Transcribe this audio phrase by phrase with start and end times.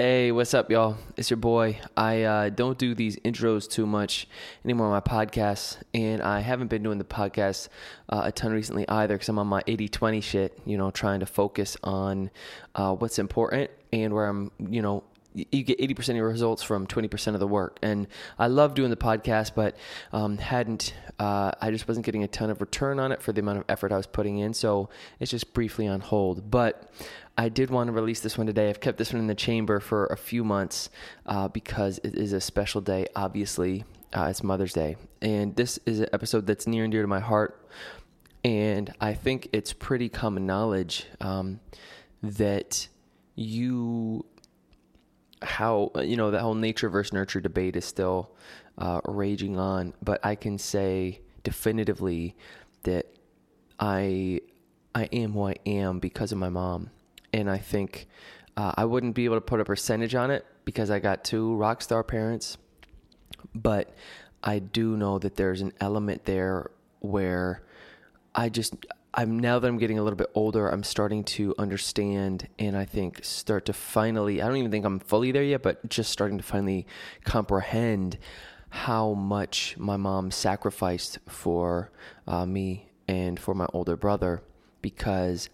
[0.00, 0.96] Hey, what's up, y'all?
[1.16, 1.80] It's your boy.
[1.96, 4.28] I uh, don't do these intros too much
[4.64, 7.66] anymore on my podcasts, and I haven't been doing the podcast
[8.08, 11.18] uh, a ton recently either because I'm on my 80 20 shit, you know, trying
[11.18, 12.30] to focus on
[12.76, 15.02] uh, what's important and where I'm, you know,
[15.50, 17.78] you get 80% of your results from 20% of the work.
[17.82, 18.06] And
[18.38, 19.76] I love doing the podcast, but
[20.12, 23.40] um, hadn't, uh, I just wasn't getting a ton of return on it for the
[23.40, 24.54] amount of effort I was putting in.
[24.54, 24.88] So
[25.20, 26.50] it's just briefly on hold.
[26.50, 26.90] But
[27.36, 28.68] I did want to release this one today.
[28.68, 30.90] I've kept this one in the chamber for a few months
[31.26, 33.06] uh, because it is a special day.
[33.14, 34.96] Obviously, uh, it's Mother's Day.
[35.22, 37.64] And this is an episode that's near and dear to my heart.
[38.44, 41.60] And I think it's pretty common knowledge um,
[42.22, 42.88] that
[43.34, 44.24] you
[45.42, 48.30] how you know that whole nature versus nurture debate is still
[48.76, 52.36] uh, raging on, but I can say definitively
[52.82, 53.06] that
[53.78, 54.40] I
[54.94, 56.90] I am who I am because of my mom,
[57.32, 58.08] and I think
[58.56, 61.54] uh, I wouldn't be able to put a percentage on it because I got two
[61.54, 62.58] rock star parents,
[63.54, 63.94] but
[64.42, 67.62] I do know that there's an element there where
[68.34, 68.74] I just
[69.14, 72.84] I'm now that I'm getting a little bit older, I'm starting to understand and I
[72.84, 76.36] think start to finally, I don't even think I'm fully there yet, but just starting
[76.38, 76.86] to finally
[77.24, 78.18] comprehend
[78.68, 81.90] how much my mom sacrificed for
[82.26, 84.42] uh, me and for my older brother
[84.82, 85.48] because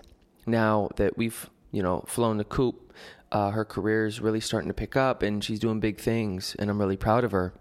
[0.47, 2.93] now that we've, you know, flown the coop,
[3.31, 6.69] uh, her career is really starting to pick up and she's doing big things and
[6.69, 7.53] I'm really proud of her.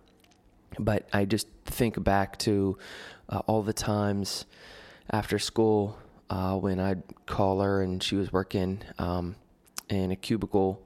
[0.79, 2.79] But I just think back to
[3.29, 4.45] uh, all the times
[5.11, 5.97] after school
[6.29, 9.35] uh, when I'd call her and she was working um,
[9.89, 10.81] in a cubicle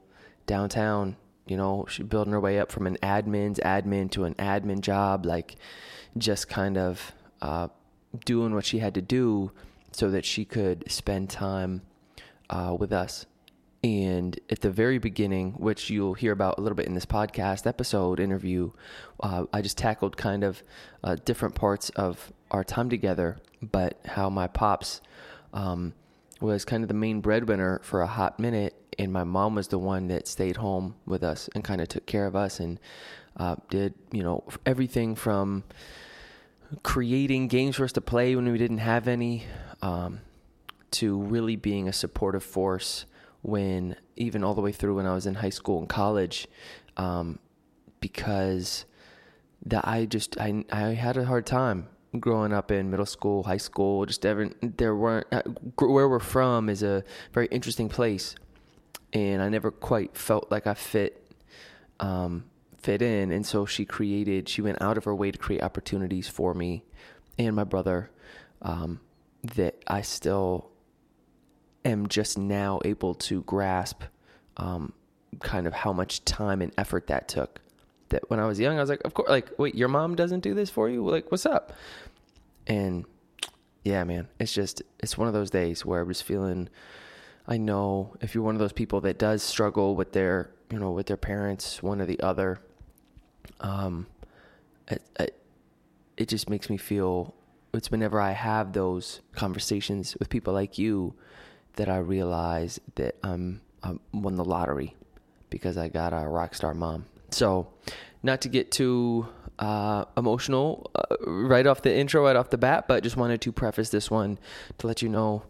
[0.46, 1.16] downtown.
[1.46, 5.24] You know, she building her way up from an admin's admin to an admin job,
[5.24, 5.56] like
[6.18, 7.68] just kind of uh,
[8.24, 9.52] doing what she had to do
[9.92, 11.82] so that she could spend time
[12.50, 13.26] uh, with us.
[13.84, 17.66] And at the very beginning, which you'll hear about a little bit in this podcast
[17.66, 18.72] episode interview,
[19.20, 20.62] uh, I just tackled kind of
[21.04, 25.00] uh, different parts of our time together, but how my pops
[25.52, 25.94] um,
[26.40, 29.78] was kind of the main breadwinner for a hot minute, and my mom was the
[29.78, 32.80] one that stayed home with us and kind of took care of us and
[33.38, 35.62] uh, did you know everything from
[36.82, 39.44] creating games for us to play when we didn't have any,
[39.80, 40.20] um,
[40.90, 43.06] to really being a supportive force
[43.42, 46.48] when even all the way through when I was in high school and college,
[46.96, 47.38] um,
[48.00, 48.84] because
[49.64, 51.88] that I just I I had a hard time
[52.18, 54.06] growing up in middle school, high school.
[54.06, 55.42] Just ever there weren't uh,
[55.78, 58.34] where we're from is a very interesting place,
[59.12, 61.24] and I never quite felt like I fit.
[62.00, 62.44] Um,
[62.80, 66.28] fit in and so she created she went out of her way to create opportunities
[66.28, 66.84] for me
[67.36, 68.08] and my brother
[68.62, 69.00] um,
[69.42, 70.70] that i still
[71.84, 74.02] am just now able to grasp
[74.58, 74.92] um,
[75.40, 77.60] kind of how much time and effort that took.
[78.10, 80.40] That when I was young, I was like, of course, like, wait, your mom doesn't
[80.40, 81.06] do this for you?
[81.06, 81.72] Like, what's up?
[82.66, 83.04] And
[83.84, 86.68] yeah, man, it's just, it's one of those days where I'm just feeling,
[87.46, 90.90] I know if you're one of those people that does struggle with their, you know,
[90.90, 92.60] with their parents, one or the other,
[93.60, 94.06] um,
[94.88, 95.40] it, it,
[96.16, 97.34] it just makes me feel,
[97.72, 101.14] it's whenever I have those conversations with people like you,
[101.76, 104.96] that I realize that I'm I won the lottery
[105.48, 107.06] because I got a rock star mom.
[107.30, 107.68] So,
[108.22, 109.28] not to get too
[109.58, 113.52] uh, emotional uh, right off the intro, right off the bat, but just wanted to
[113.52, 114.38] preface this one
[114.78, 115.42] to let you know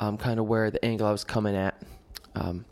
[0.00, 1.80] um, kind of where the angle I was coming at
[2.34, 2.64] um,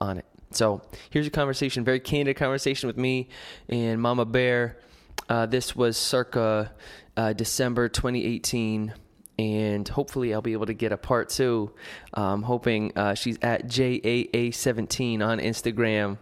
[0.00, 0.26] on it.
[0.50, 3.28] So, here's a conversation, very candid conversation with me
[3.68, 4.78] and Mama Bear.
[5.28, 6.72] Uh, this was circa
[7.16, 8.94] uh, December 2018
[9.38, 11.72] and hopefully I'll be able to get a part two.
[12.14, 16.18] Um, hoping uh, she's at JAA17 on Instagram,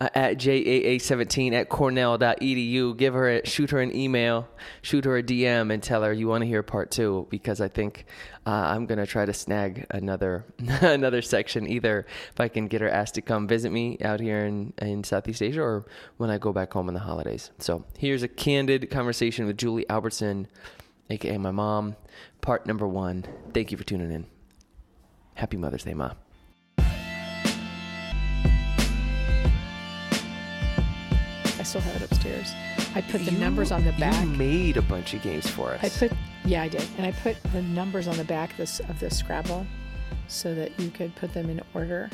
[0.00, 2.96] uh, at JAA17 at cornell.edu.
[2.96, 4.48] Give her a, shoot her an email,
[4.82, 7.68] shoot her a DM, and tell her you want to hear part two because I
[7.68, 8.04] think
[8.46, 12.88] uh, I'm gonna try to snag another another section either if I can get her
[12.88, 15.86] asked to come visit me out here in in Southeast Asia or
[16.16, 17.50] when I go back home in the holidays.
[17.58, 20.48] So here's a candid conversation with Julie Albertson
[21.10, 21.96] aka my mom.
[22.40, 23.26] Part number one.
[23.52, 24.26] Thank you for tuning in.
[25.34, 26.12] Happy Mother's Day, Ma.
[31.60, 32.52] I still have it upstairs.
[32.94, 34.18] I put the You- numbers on the back.
[34.24, 35.84] You made a bunch of games for us.
[36.02, 38.80] I put yeah, I did, and I put the numbers on the back of this
[38.80, 39.66] of the Scrabble,
[40.26, 42.08] so that you could put them in order,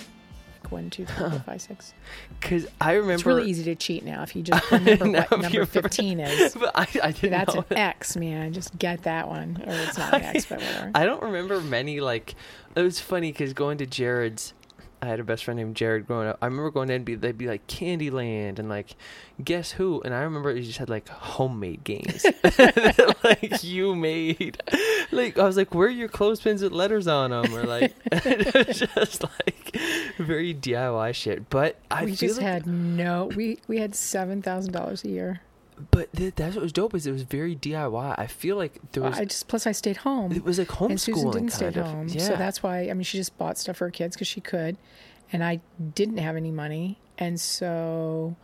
[0.64, 1.94] like one, two, three, four, five, six.
[2.40, 3.12] because I remember.
[3.14, 6.54] It's really easy to cheat now if you just remember what number remember- fifteen is.
[6.58, 7.64] But I, I didn't That's know.
[7.70, 8.52] an X, man.
[8.52, 10.90] Just get that one, or it's not an X, but whatever.
[10.94, 12.34] I don't remember many like.
[12.74, 14.54] It was funny because going to Jared's
[15.02, 16.38] I had a best friend named Jared growing up.
[16.40, 18.96] I remember going in and be they'd be like Candyland and like
[19.42, 22.24] Guess Who, and I remember it just had like homemade games,
[23.24, 24.62] like you made.
[25.12, 29.22] Like I was like, where are your clothespins with letters on them, or like just
[29.22, 29.76] like
[30.18, 31.50] very DIY shit.
[31.50, 33.26] But I we feel just like, had no.
[33.36, 35.40] We we had seven thousand dollars a year.
[35.90, 38.14] But th- that's what was dope is it was very DIY.
[38.18, 40.32] I feel like there was I just plus I stayed home.
[40.32, 41.74] it was like homeschooling and Susan didn't stay of.
[41.76, 42.20] home, Yeah.
[42.22, 42.88] so that's why.
[42.88, 44.76] I mean, she just bought stuff for her kids because she could,
[45.32, 45.60] and I
[45.94, 48.36] didn't have any money, and so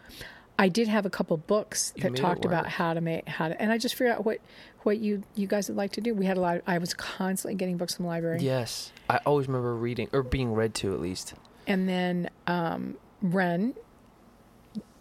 [0.59, 3.73] I did have a couple books that talked about how to make how to, and
[3.73, 4.39] I just figured out what
[4.83, 6.15] what you you guys would like to do.
[6.15, 6.57] We had a lot.
[6.57, 10.23] Of, I was constantly getting books from the library, Yes, I always remember reading or
[10.23, 11.35] being read to at least.
[11.67, 13.75] and then um, Ren,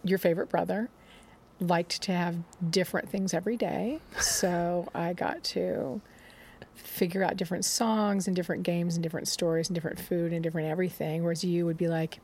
[0.04, 0.88] your favorite brother,
[1.62, 2.36] liked to have
[2.70, 6.00] different things every day, so I got to
[6.74, 10.68] figure out different songs and different games and different stories and different food and different
[10.68, 11.22] everything.
[11.22, 12.18] Whereas you would be like,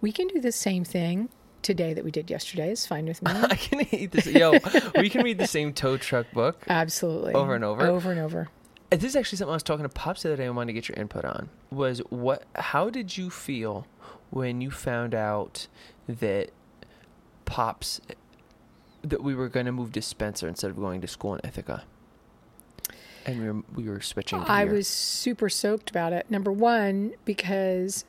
[0.00, 1.28] we can do the same thing
[1.62, 2.70] today that we did yesterday.
[2.70, 3.30] It's fine with me.
[3.34, 4.26] I can eat this.
[4.26, 4.58] Yo,
[4.96, 6.64] we can read the same tow truck book.
[6.68, 7.34] Absolutely.
[7.34, 7.86] Over and over?
[7.86, 8.48] Over and over.
[8.90, 10.46] And This is actually something I was talking to Pops the other day.
[10.46, 11.48] and wanted to get your input on.
[11.70, 12.42] Was what?
[12.56, 13.86] How did you feel
[14.30, 15.68] when you found out
[16.08, 16.50] that
[17.44, 18.00] Pops
[19.02, 21.84] that we were going to move to Spencer instead of going to school in Ithaca?
[23.24, 24.40] And we were we were switching.
[24.40, 24.74] I gear.
[24.74, 26.30] was super soaked about it.
[26.30, 28.04] Number one, because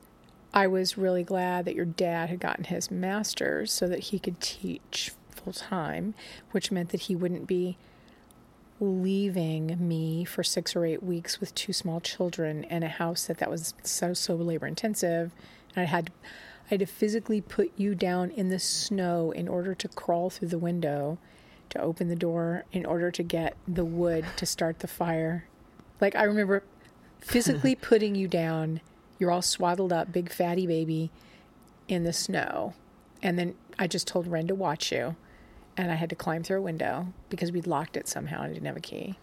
[0.54, 4.40] I was really glad that your dad had gotten his master's so that he could
[4.40, 6.14] teach full time,
[6.52, 7.78] which meant that he wouldn't be
[8.80, 13.38] leaving me for six or eight weeks with two small children in a house that
[13.38, 15.32] that was so so labor intensive,
[15.76, 16.12] and I had
[16.66, 20.48] I had to physically put you down in the snow in order to crawl through
[20.48, 21.18] the window
[21.70, 25.46] to open the door in order to get the wood to start the fire.
[26.00, 26.64] Like I remember
[27.20, 28.82] physically putting you down,
[29.20, 31.12] you're all swaddled up, big fatty baby
[31.88, 32.74] in the snow.
[33.22, 35.16] And then I just told Ren to watch you.
[35.76, 38.54] And I had to climb through a window because we'd locked it somehow and I
[38.54, 39.18] didn't have a key.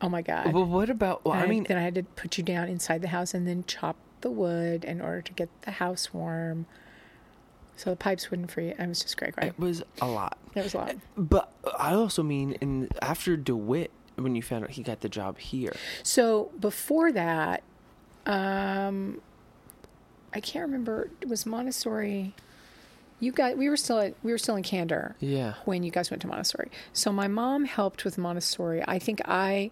[0.00, 0.52] Oh my God.
[0.54, 1.24] Well, what about?
[1.24, 3.46] Well, I And mean, then I had to put you down inside the house and
[3.46, 6.66] then chop the wood in order to get the house warm.
[7.76, 8.74] So the pipes wouldn't freeze.
[8.78, 9.48] I was just great, great.
[9.48, 10.36] it was a lot.
[10.54, 10.96] It was a lot.
[11.16, 15.38] But I also mean, in after DeWitt, when you found out he got the job
[15.38, 17.62] here, So before that,
[18.26, 19.20] um,
[20.34, 21.10] I can't remember.
[21.20, 22.34] It was Montessori.
[23.20, 26.10] You guys, we were still at, we were still in Candor yeah, when you guys
[26.10, 26.70] went to Montessori.
[26.92, 28.82] So my mom helped with Montessori.
[28.86, 29.70] I think I,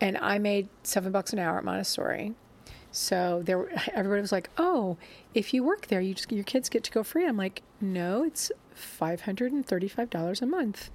[0.00, 2.34] and I made seven bucks an hour at Montessori.
[2.96, 4.96] So there, everybody was like, "Oh,
[5.34, 8.24] if you work there, you just your kids get to go free." I'm like, "No,
[8.24, 10.90] it's five hundred and thirty-five dollars a month."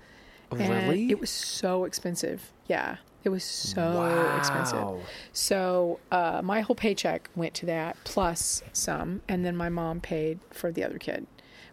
[0.50, 1.12] And really?
[1.12, 2.51] It was so expensive.
[2.65, 4.81] Yeah, it was so expensive.
[4.81, 5.00] Wow.
[5.31, 10.39] So uh, my whole paycheck went to that plus some, and then my mom paid
[10.50, 11.27] for the other kid,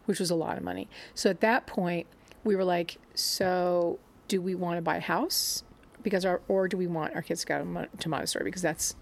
[0.05, 0.89] which was a lot of money.
[1.15, 2.07] So at that point,
[2.45, 3.99] we were like, "So
[4.29, 5.65] do we want to buy a house
[6.03, 8.95] because our, or do we want our kids to go to Montessori because that's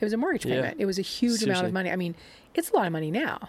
[0.00, 0.56] it was a mortgage Yeah.
[0.56, 0.76] payment.
[0.80, 1.90] It was a huge amount of money.
[1.90, 2.14] I mean,
[2.54, 3.48] it's a lot of money now.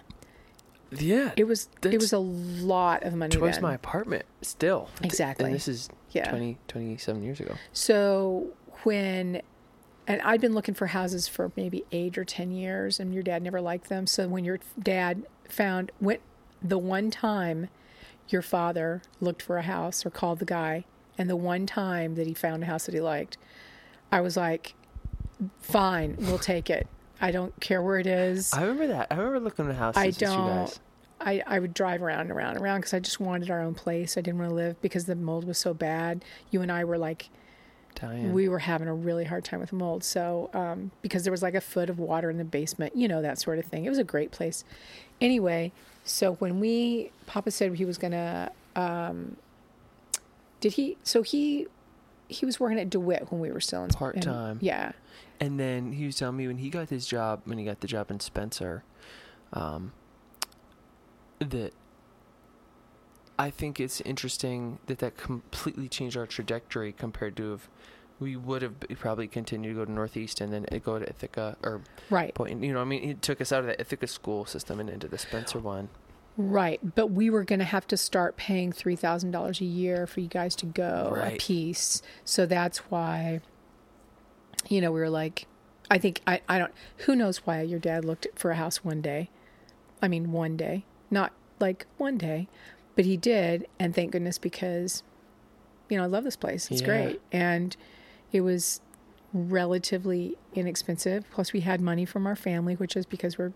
[0.94, 3.34] Yeah, It was it was a lot of money.
[3.34, 3.62] twice then.
[3.62, 4.90] my apartment still.
[5.02, 5.46] Exactly.
[5.46, 6.28] And this is Yeah.
[6.28, 7.54] 20, 27 years ago.
[7.72, 8.48] So
[8.82, 9.40] when,
[10.06, 13.42] and I'd been looking for houses for maybe eight or 10 years, and your dad
[13.42, 14.06] never liked them.
[14.06, 16.20] So when your dad found, went
[16.60, 17.68] the one time
[18.28, 20.84] your father looked for a house or called the guy,
[21.16, 23.38] and the one time that he found a house that he liked,
[24.10, 24.74] I was like,
[25.60, 26.86] fine, we'll take it.
[27.20, 28.52] I don't care where it is.
[28.52, 29.08] I remember that.
[29.10, 30.46] I remember looking at houses I with you don't.
[30.48, 30.80] guys.
[31.20, 33.74] I, I would drive around and around and around because I just wanted our own
[33.74, 34.18] place.
[34.18, 36.24] I didn't want to live because the mold was so bad.
[36.50, 37.28] You and I were like,
[37.94, 38.32] Diane.
[38.32, 40.02] we were having a really hard time with mold.
[40.02, 43.22] So, um, because there was like a foot of water in the basement, you know,
[43.22, 43.84] that sort of thing.
[43.84, 44.64] It was a great place.
[45.20, 45.70] Anyway,
[46.02, 49.36] so when we, Papa said he was going to, um,
[50.58, 51.68] did he, so he,
[52.26, 54.58] he was working at DeWitt when we were still in in- Part-time.
[54.60, 54.92] Yeah.
[55.40, 57.86] And then he was telling me when he got his job, when he got the
[57.88, 58.84] job in Spencer,
[59.52, 59.92] um,
[61.40, 61.72] that
[63.38, 67.68] I think it's interesting that that completely changed our trajectory compared to if
[68.20, 71.80] we would have probably continued to go to Northeast and then go to Ithaca or
[72.08, 72.32] Right.
[72.34, 72.62] Point.
[72.62, 75.08] You know, I mean, it took us out of the Ithaca school system and into
[75.08, 75.88] the Spencer one.
[76.36, 80.06] Right, but we were going to have to start paying three thousand dollars a year
[80.06, 81.34] for you guys to go Right.
[81.34, 82.00] a piece.
[82.24, 83.40] So that's why,
[84.68, 85.46] you know, we were like,
[85.90, 86.72] I think I I don't.
[86.98, 89.28] Who knows why your dad looked for a house one day?
[90.00, 92.48] I mean, one day, not like one day,
[92.96, 95.02] but he did, and thank goodness because,
[95.88, 96.70] you know, I love this place.
[96.70, 96.86] It's Yeah.
[96.86, 97.76] great, and
[98.32, 98.80] it was
[99.32, 101.24] relatively inexpensive.
[101.30, 103.52] Plus, we had money from our family, which is because we're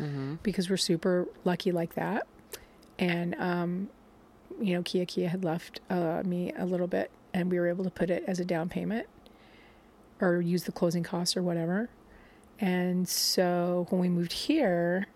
[0.00, 0.36] Mm-hmm.
[0.42, 2.26] because we're super lucky like that.
[2.98, 3.88] And um,
[4.60, 7.84] you know, Kia Kia had left uh, me a little bit, and we were able
[7.84, 9.06] to put it as a down payment
[10.20, 11.88] or use the closing costs or whatever.
[12.58, 15.06] And so when we moved here,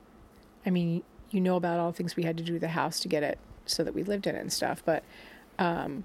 [0.64, 3.00] I mean, you know about all the things we had to do to the house
[3.00, 5.04] to get it so that we lived in it and stuff, but
[5.58, 6.04] um,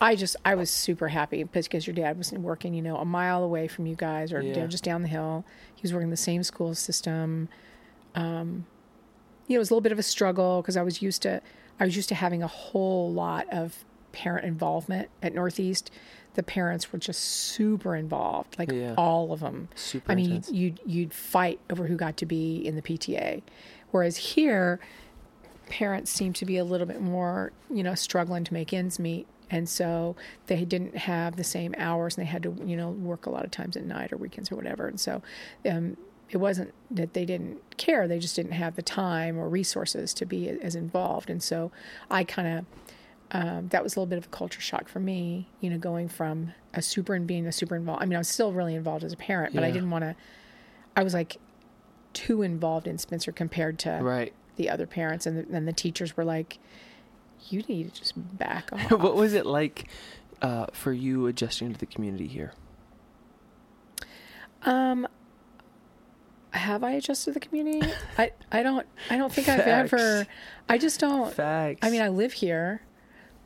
[0.00, 3.42] I just I was super happy because your dad was working, you know, a mile
[3.42, 5.44] away from you guys or you know, just down the hill.
[5.74, 7.48] He was working the same school system.
[8.14, 8.66] Um,
[9.46, 11.40] you know, it was a little bit of a struggle because I was used to
[11.80, 15.90] I was used to having a whole lot of parent involvement at Northeast.
[16.38, 18.94] The parents were just super involved, like Yeah.
[18.96, 19.66] all of them.
[19.74, 20.52] Super I mean, intense.
[20.52, 23.42] you'd you'd fight over who got to be in the PTA,
[23.90, 24.78] whereas here,
[25.68, 29.26] parents seem to be a little bit more, you know, struggling to make ends meet,
[29.50, 30.14] and so
[30.46, 33.44] they didn't have the same hours, and they had to, you know, work a lot
[33.44, 35.20] of times at night or weekends or whatever, and so.
[35.68, 35.96] Um,
[36.30, 40.24] it wasn't that they didn't care; they just didn't have the time or resources to
[40.26, 41.30] be as involved.
[41.30, 41.72] And so,
[42.10, 42.66] I kind of
[43.30, 46.08] um, that was a little bit of a culture shock for me, you know, going
[46.08, 48.02] from a super and being a super involved.
[48.02, 50.16] I mean, I was still really involved as a parent, but I didn't want to.
[50.96, 51.36] I was like
[52.14, 54.32] too involved in Spencer compared to Right.
[54.56, 56.58] the other parents, and the, and the teachers were like,
[57.50, 59.88] "You need to just back off." what was it like
[60.40, 62.52] uh, for you adjusting to the community here?
[64.62, 65.06] Um,
[66.52, 67.86] have I adjusted to the community?
[68.18, 70.26] I I don't I don't think I've ever.
[70.68, 71.32] I just don't.
[71.32, 71.80] Facts.
[71.86, 72.80] I mean, I live here,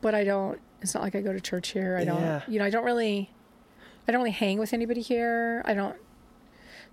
[0.03, 0.59] but I don't.
[0.81, 1.97] It's not like I go to church here.
[1.97, 2.21] I don't.
[2.21, 2.41] Yeah.
[2.47, 3.31] You know, I don't really.
[4.07, 5.63] I don't really hang with anybody here.
[5.65, 5.95] I don't.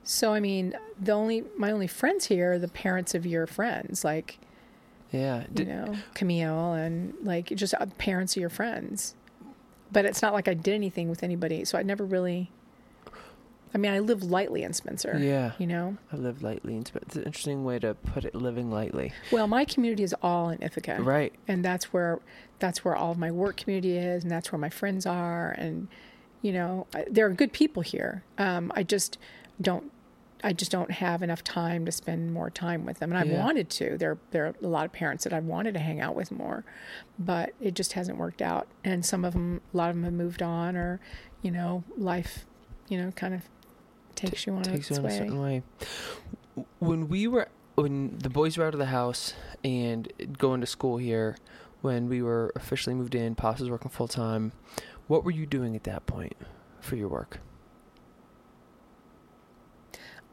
[0.02, 4.04] So I mean, the only my only friends here are the parents of your friends,
[4.04, 4.38] like
[5.10, 5.44] yeah.
[5.54, 9.14] you know Camille and like just uh, parents of your friends.
[9.92, 12.50] But it's not like I did anything with anybody, so I never really.
[13.74, 15.16] I mean, I live lightly in Spencer.
[15.18, 15.52] yeah.
[15.58, 15.96] You know.
[16.12, 16.74] I live lightly.
[16.76, 17.06] in Spencer.
[17.06, 18.34] It's an interesting way to put it.
[18.34, 19.12] Living lightly.
[19.30, 20.98] Well, my community is all in Ithaca.
[21.00, 21.32] Right.
[21.46, 22.18] and that's where
[22.58, 25.88] that's where all of my work community is and that's where my friends are and
[26.42, 29.16] you know I- there are good people here um, i just
[29.60, 29.90] don't
[30.44, 33.42] i just don't have enough time to spend more time with them and i Yeah.
[33.42, 36.14] wanted to there there are a lot of parents that I've wanted to hang out
[36.14, 36.64] with more
[37.18, 40.12] but it just hasn't worked out and some of them a lot of them have
[40.12, 41.00] moved on or
[41.40, 42.44] you know life
[42.88, 43.42] you know kind of
[44.20, 45.62] takes you on takes you in a certain way.
[46.78, 49.34] When we were when the boys were out of the house
[49.64, 51.36] and going to school here,
[51.80, 54.52] when we were officially moved in, Pops was working full time.
[55.06, 56.36] What were you doing at that point
[56.80, 57.40] for your work?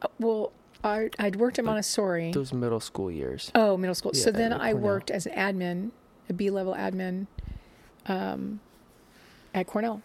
[0.00, 0.52] Uh, well
[0.84, 3.50] I, i'd worked at Like montessori Those middle school years.
[3.54, 4.14] Oh, middle school.
[4.14, 5.90] so then I worked as an admin,
[6.28, 7.26] a B level admin,
[8.06, 8.60] um,
[9.52, 10.02] at Cornell.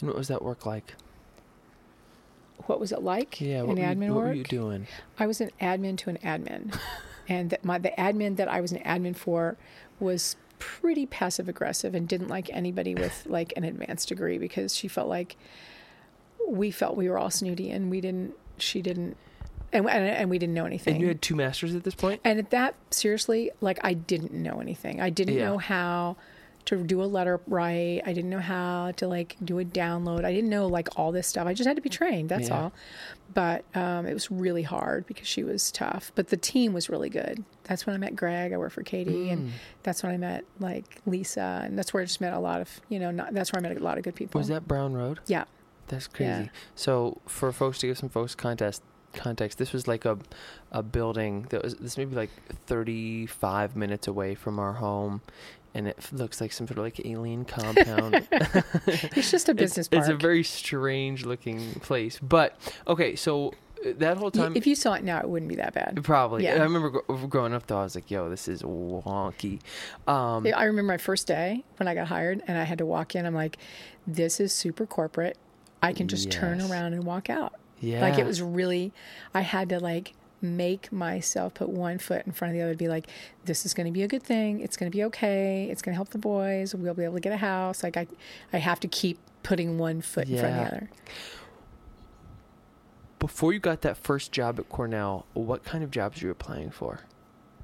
[0.00, 0.94] And what was that work like?
[2.66, 3.40] What was it like?
[3.40, 4.26] Yeah, in what, were you, admin what work.
[4.28, 4.86] were you doing?
[5.18, 6.78] I was an admin to an admin,
[7.28, 9.56] and that my the admin that I was an admin for
[10.00, 14.88] was pretty passive aggressive and didn't like anybody with like an advanced degree because she
[14.88, 15.36] felt like
[16.48, 18.34] we felt we were all snooty and we didn't.
[18.58, 19.16] She didn't,
[19.72, 20.94] and and, and we didn't know anything.
[20.94, 22.20] And you had two masters at this point.
[22.24, 25.00] And at that, seriously, like I didn't know anything.
[25.00, 25.46] I didn't Yeah.
[25.46, 26.16] know how
[26.66, 28.00] to do a letter right.
[28.06, 30.24] I didn't know how to like do a download.
[30.24, 31.46] I didn't know like all this stuff.
[31.46, 32.28] I just had to be trained.
[32.30, 32.56] That's Yeah.
[32.62, 32.72] all.
[33.34, 36.12] But um, it was really hard because she was tough.
[36.14, 37.44] But the team was really good.
[37.64, 38.52] That's when I met Greg.
[38.52, 39.32] I worked for Katie, Mm.
[39.32, 39.52] and
[39.82, 42.80] that's when I met like Lisa, and that's where I just met a lot of
[42.88, 43.10] you know.
[43.10, 44.38] Not, that's where I met a lot of good people.
[44.38, 45.20] Was that Brown Road?
[45.26, 45.44] Yeah.
[45.88, 46.30] That's crazy.
[46.30, 46.48] Yeah.
[46.74, 50.16] So for folks to give some folks context, context, this was like a
[50.72, 52.30] a building that was this maybe like
[52.66, 55.20] 35 minutes away from our home,
[55.74, 58.26] and it looks like some sort of like alien compound.
[59.16, 62.18] It's just a business it's, it's a very strange looking place.
[62.22, 63.48] But okay, so
[63.84, 64.56] uh, that whole time.
[64.56, 66.00] if you saw it now, it wouldn't be that bad.
[66.04, 66.44] Probably.
[66.44, 66.54] Yeah.
[66.60, 67.78] I remember growing up though.
[67.78, 69.60] I was like, "Yo, this is wonky."
[70.06, 73.14] Um, I remember my first day when I got hired and I had to walk
[73.14, 73.26] in.
[73.26, 73.58] I'm like,
[74.06, 75.36] this is super corporate.
[75.82, 77.54] I can just turn around and walk out.
[77.80, 78.00] yeah.
[78.00, 78.92] Like it was really,
[79.34, 82.78] I had to like make myself put one foot in front of the other to
[82.78, 83.08] be like,
[83.44, 84.60] this is going to be a good thing.
[84.60, 85.68] It's going to be okay.
[85.70, 86.74] It's going to help the boys.
[86.74, 87.82] We'll be able to get a house.
[87.82, 88.06] Like I,
[88.52, 90.90] I have to keep putting one foot in front of the other.
[93.18, 96.70] Before you got that first job at Cornell, what kind of jobs were you applying
[96.70, 97.00] for?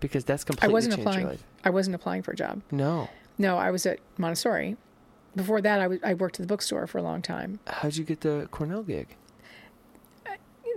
[0.00, 1.26] Because that's completely I wasn't applying.
[1.26, 1.44] life.
[1.64, 2.62] I wasn't applying for a job.
[2.70, 3.10] No.
[3.36, 4.76] No, I was at Montessori.
[5.36, 7.60] Before that, I was I worked at the bookstore for a long time.
[7.66, 9.16] How'd you get the Cornell gig?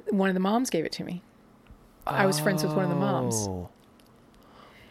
[0.09, 1.23] One of the moms gave it to me.
[2.05, 3.35] I was friends with one of the moms.
[3.47, 3.69] Oh.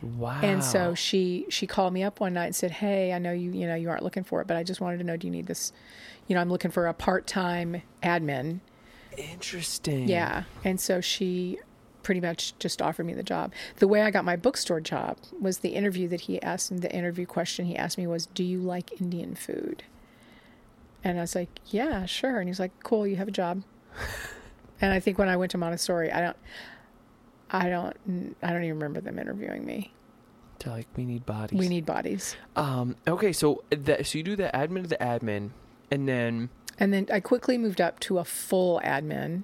[0.03, 0.41] Wow.
[0.43, 3.53] And so she she called me up one night and said, "Hey, I know you
[3.53, 5.31] you know you aren't looking for it, but I just wanted to know do you
[5.31, 5.73] need this?
[6.27, 8.61] You know, I'm looking for a part time admin."
[9.17, 10.09] interesting.
[10.09, 10.45] Yeah.
[10.65, 11.59] And so she
[12.03, 13.53] pretty much just offered me the job.
[13.77, 16.79] The way I got my bookstore job was the interview that he asked me.
[16.79, 19.85] The interview question he asked me was, "Do you like Indian food?"
[21.05, 23.63] And I was like, "Yeah, sure." And he's like, "Cool, you have a job."
[24.81, 26.37] and I think when I went to Montessori, I don't,
[27.53, 29.93] I don't, I don't even remember them interviewing me.
[30.59, 31.59] They're like, we need bodies.
[31.59, 32.37] We need bodies.
[32.57, 32.97] Um.
[33.07, 33.33] Okay.
[33.33, 35.51] So that so you do the admin of the admin,
[35.91, 39.43] and then And then I quickly moved up to a full admin,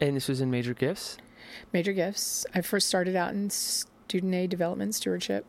[0.00, 1.18] and this was in major gifts.
[1.72, 2.46] major gifts.
[2.54, 5.44] I first started out in student aid development stewardship.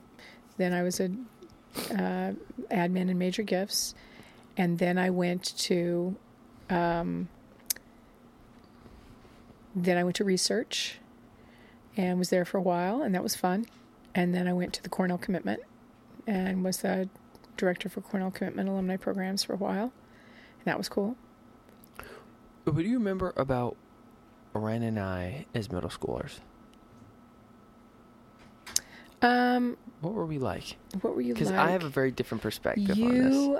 [0.57, 1.05] Then I was a
[1.91, 2.33] uh,
[2.69, 3.95] admin in major gifts,
[4.57, 6.15] and then I went to,
[6.69, 7.27] um,
[9.75, 10.99] then I went to research,
[11.97, 13.65] and was there for a while, and that was fun.
[14.13, 15.61] And then I went to the Cornell Commitment,
[16.27, 17.09] and was the
[17.57, 19.91] director for Cornell Commitment alumni programs for a while,
[20.59, 21.15] and that was cool.
[22.63, 23.75] What do you remember about
[24.53, 26.39] Ren and I as middle schoolers?
[29.21, 30.77] Um, What were we like?
[31.01, 31.39] what were you like?
[31.39, 31.59] Because like?
[31.59, 33.33] I have a very different perspective on this.
[33.35, 33.59] you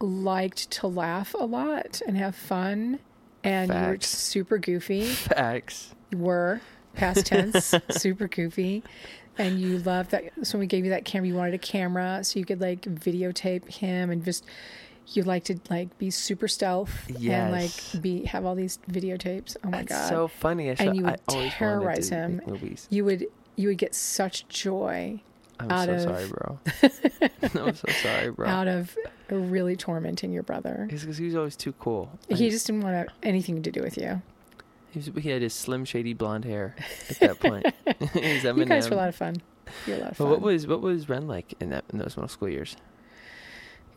[0.00, 3.00] liked to laugh a lot and have fun
[3.42, 5.04] and you were super goofy.
[5.04, 5.94] Facts.
[6.10, 6.60] you were
[6.96, 8.82] past tense super goofy
[9.38, 12.20] and you loved that so when we gave you that camera you wanted a camera
[12.24, 14.44] so you could like videotape him and just
[15.08, 17.70] you like to like be super stealth and like
[18.02, 20.70] be have all these videotapes oh my That's god so funny.
[20.70, 22.42] I, And you would always terrorize him.
[22.46, 22.88] Movies.
[22.90, 25.20] you would you would get such joy
[25.60, 26.58] I'm out so of- sorry, bro.
[27.64, 28.46] I'm so sorry, bro.
[28.48, 28.96] out of
[29.30, 32.10] really tormenting your brother It's because he was always too cool.
[32.28, 34.20] he just didn't want to, anything to do with you
[35.04, 36.74] he, was, he had his slim, shady blonde hair
[37.10, 37.66] at that point.
[38.14, 39.36] He's You guys were a lot of fun.
[39.86, 40.30] You're a lot of But fun.
[40.30, 42.76] what was what was Ren like in that in those middle school years?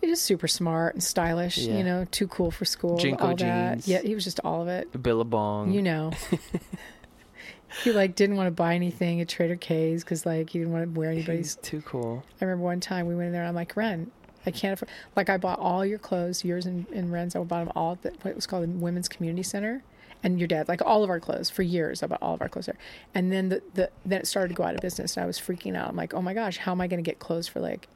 [0.02, 1.58] He was just super smart and stylish.
[1.58, 1.78] Yeah.
[1.78, 2.98] You know, too cool for school.
[2.98, 3.74] JNCO all that.
[3.76, 3.88] jeans.
[3.88, 5.02] Yeah, he was just all of it.
[5.02, 5.72] Billabong.
[5.72, 6.12] You know.
[7.84, 10.94] he like didn't want to buy anything at Trader K's because like he didn't want
[10.94, 11.56] to wear He's anybody's.
[11.58, 12.24] too cool.
[12.42, 14.10] I remember one time we went in there and I'm like, Ren,
[14.46, 14.90] I can't afford.
[15.16, 17.36] Like I bought all your clothes, yours and, and Ren's.
[17.36, 19.84] I bought them all at the, what was called the Women's Community Center.
[20.22, 22.04] And your dad, like all of our clothes for years.
[22.04, 22.78] about all of our clothes there.
[23.16, 25.40] And then the, the then it started to go out of business, and I was
[25.40, 25.90] freaking out.
[25.90, 27.88] I'm like, oh my gosh, how am I going to get clothes for like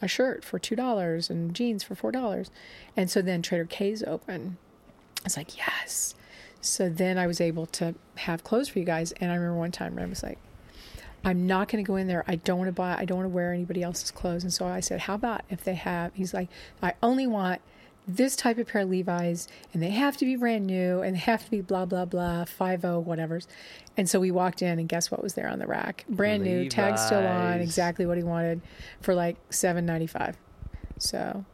[0.00, 2.50] a shirt for two dollars and jeans for four dollars?
[2.96, 4.56] And so then Trader K's open.
[5.20, 6.14] I was like, yes.
[6.60, 9.12] So then I was able to have clothes for you guys.
[9.12, 10.38] And I remember one time Ren was like,
[11.24, 12.24] I'm not going to go in there.
[12.26, 14.44] I don't want to buy, I don't want to wear anybody else's clothes.
[14.44, 16.48] And so I said, How about if they have, he's like,
[16.82, 17.60] I only want
[18.08, 21.20] this type of pair of Levi's and they have to be brand new and they
[21.20, 23.46] have to be blah, blah, blah, 5 whatever's.
[23.98, 26.06] And so we walked in and guess what was there on the rack?
[26.08, 28.62] Brand new, tag still on, exactly what he wanted
[29.02, 30.36] for like seven ninety five.
[30.98, 31.44] So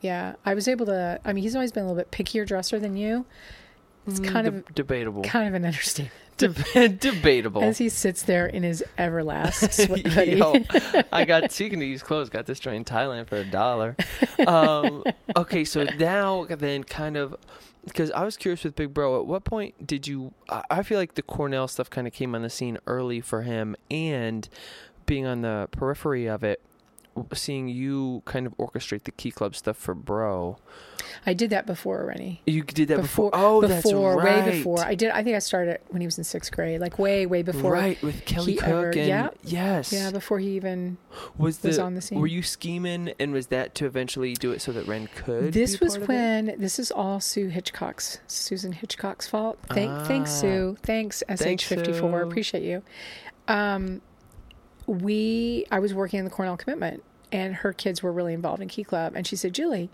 [0.00, 2.78] yeah, I was able to, I mean, he's always been a little bit pickier dresser
[2.78, 3.26] than you.
[4.06, 5.22] It's Mm, kind deb- of, debatable.
[5.22, 6.14] kind of an understatement.
[6.40, 7.62] Deb- debatable.
[7.62, 10.36] As he sits there in his Everlast sweat hoodie.
[10.38, 10.54] Yo,
[11.12, 13.94] I got speaking of used clothes, got this joint in Thailand for a dollar.
[14.46, 15.04] Um,
[15.36, 17.36] okay, so now then, kind of,
[17.84, 19.20] because I was curious with Big Bro.
[19.20, 20.32] At what point did you?
[20.48, 23.42] I, I feel like the Cornell stuff kind of came on the scene early for
[23.42, 24.48] him, and
[25.04, 26.62] being on the periphery of it,
[27.34, 30.58] seeing you kind of orchestrate the Key Club stuff for Bro.
[31.26, 32.42] I did that before Rennie.
[32.46, 33.30] You did that before.
[33.30, 33.92] Before, oh, before, that's
[34.24, 34.44] right.
[34.46, 34.80] way before.
[34.84, 35.10] I did.
[35.10, 37.72] I think I started when he was in sixth grade, like way, way before.
[37.72, 39.28] right with Kelly Cook ever- and yeah.
[39.42, 40.98] yes, Yeah, before he even
[41.36, 42.20] was was on the scene.
[42.20, 45.52] Were you scheming, and was that to eventually do it so that Ren could?
[45.52, 46.12] This was part of it?
[46.12, 49.58] when this is all Sue Hitchcock's Susan Hitchcock's fault.
[49.68, 50.40] Thank, thanks Ah.
[50.40, 50.76] Sue.
[50.82, 51.94] Thanks Thanks, SH54.
[51.98, 52.06] Sue.
[52.16, 52.82] Appreciate you.
[53.48, 54.00] Um,
[54.86, 58.68] we I was working in the Cornell commitment, and her kids were really involved in
[58.68, 59.90] Key Club, and she said, Julie.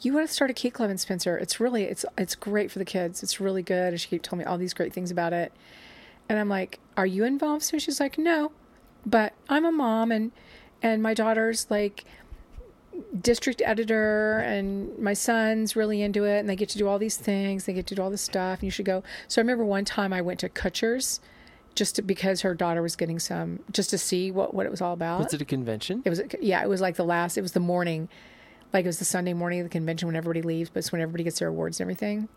[0.00, 1.38] You want to start a key club in Spencer?
[1.38, 3.22] It's really it's it's great for the kids.
[3.22, 3.90] It's really good.
[3.90, 5.52] And she told me all these great things about it.
[6.28, 8.50] And I'm like, "Are you involved?" So she's like, "No,
[9.06, 10.32] but I'm a mom and
[10.82, 12.04] and my daughter's like
[13.20, 17.16] district editor and my son's really into it and they get to do all these
[17.16, 19.64] things they get to do all this stuff and you should go so i remember
[19.64, 21.20] one time i went to Kutsher's
[21.78, 24.80] just to, because her daughter was getting some just to see what, what it was
[24.80, 25.20] all about.
[25.22, 26.02] Was it a convention?
[26.04, 28.08] it was yeah it was like the last it was the morning
[28.72, 31.00] like it was the sunday morning of the convention when everybody leaves but it's when
[31.00, 32.28] everybody gets their awards and everything.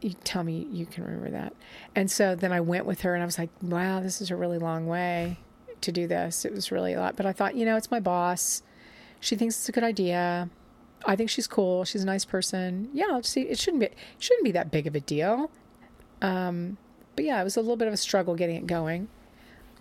[0.00, 1.54] You tell me you can remember that.
[1.94, 4.36] And so then i went with her and i was like wow this is a
[4.36, 5.38] really long way
[5.80, 6.44] to do this.
[6.44, 7.16] It was really a lot.
[7.16, 8.62] But i thought you know it's my boss.
[9.20, 10.50] She thinks it's a good idea.
[11.06, 11.84] I think she's cool.
[11.84, 12.88] She's a nice person.
[12.92, 13.42] Yeah I'll see.
[13.42, 15.50] It shouldn't be it shouldn't be that big of a deal.
[16.20, 16.78] Um
[17.16, 19.08] but yeah it was a little bit of a struggle getting it going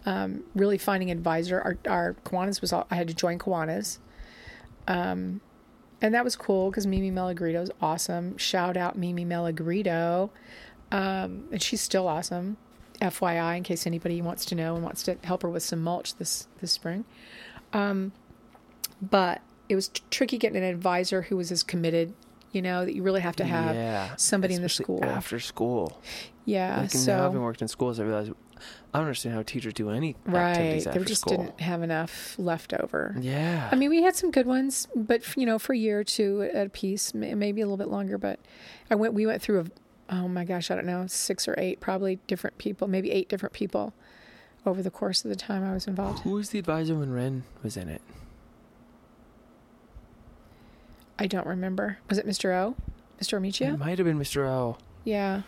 [0.05, 1.61] um, really finding an advisor.
[1.61, 3.99] Our, our Kiwanis was all, I had to join Kiwanis.
[4.87, 5.41] Um,
[6.01, 8.37] and that was cool because Mimi Melagrito is awesome.
[8.37, 10.31] Shout out Mimi Melagrito.
[10.91, 12.57] Um, and she's still awesome.
[12.99, 16.15] FYI, in case anybody wants to know and wants to help her with some mulch
[16.15, 17.03] this this spring.
[17.73, 18.11] Um,
[19.01, 22.13] but it was t- tricky getting an advisor who was as committed.
[22.51, 25.03] You know that you really have to have yeah, somebody in the school.
[25.03, 26.01] after school.
[26.45, 28.31] Yeah, Like, so having worked in schools, I realized
[28.93, 31.37] I don't understand how teachers do any right, activities they just school.
[31.37, 33.15] didn't have enough left over.
[33.19, 36.03] Yeah, I mean, we had some good ones, but you know, for a year or
[36.03, 38.17] two at a piece, maybe a little bit longer.
[38.17, 38.39] But
[38.89, 39.65] I went, we went through a,
[40.15, 43.53] oh my gosh, I don't know, six or eight, probably different people, maybe eight different
[43.53, 43.93] people
[44.65, 46.19] over the course of the time I was involved.
[46.19, 48.01] who was the advisor when Ren was in it?
[51.17, 51.99] I don't remember.
[52.09, 52.53] Was it Mr.
[52.55, 52.75] O?
[53.21, 53.61] Mr.
[53.61, 54.47] It might have been Mr.
[54.47, 54.77] O.
[55.03, 55.43] Yeah.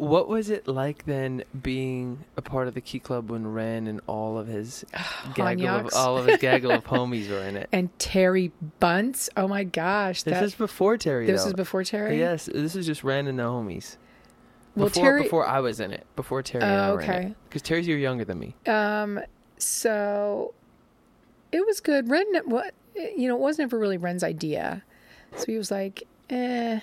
[0.00, 4.00] What was it like then being a part of the Key Club when Ren and
[4.06, 4.84] all of his
[5.34, 7.68] gaggle of all of his gaggle of homies were in it?
[7.70, 9.28] And Terry Bunce.
[9.36, 10.22] Oh my gosh.
[10.22, 11.26] This That, is before Terry.
[11.26, 11.48] this though.
[11.48, 12.18] is before Terry?
[12.18, 13.96] Yes, this is just Ren and the homies.
[14.74, 15.22] Well, before, Terry.
[15.24, 17.34] before I was in it, before Terry and I Oh, were in okay.
[17.48, 18.54] because Terry's a year younger than me.
[18.66, 19.20] Um,
[19.58, 20.54] so
[21.52, 22.08] it was good.
[22.08, 24.82] Ren, what you know, it was never really Ren's idea.
[25.36, 26.80] So he was like, eh.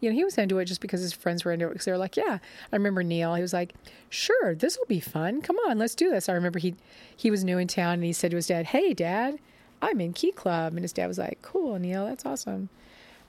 [0.00, 1.92] You know, he was into it just because his friends were into it because they
[1.92, 2.38] were like, yeah.
[2.72, 3.34] I remember Neil.
[3.34, 3.74] He was like,
[4.08, 5.42] sure, this will be fun.
[5.42, 6.28] Come on, let's do this.
[6.28, 6.74] I remember he
[7.16, 9.38] he was new in town and he said to his dad, hey, dad,
[9.82, 12.68] I'm in Key Club, and his dad was like, cool, Neil, that's awesome.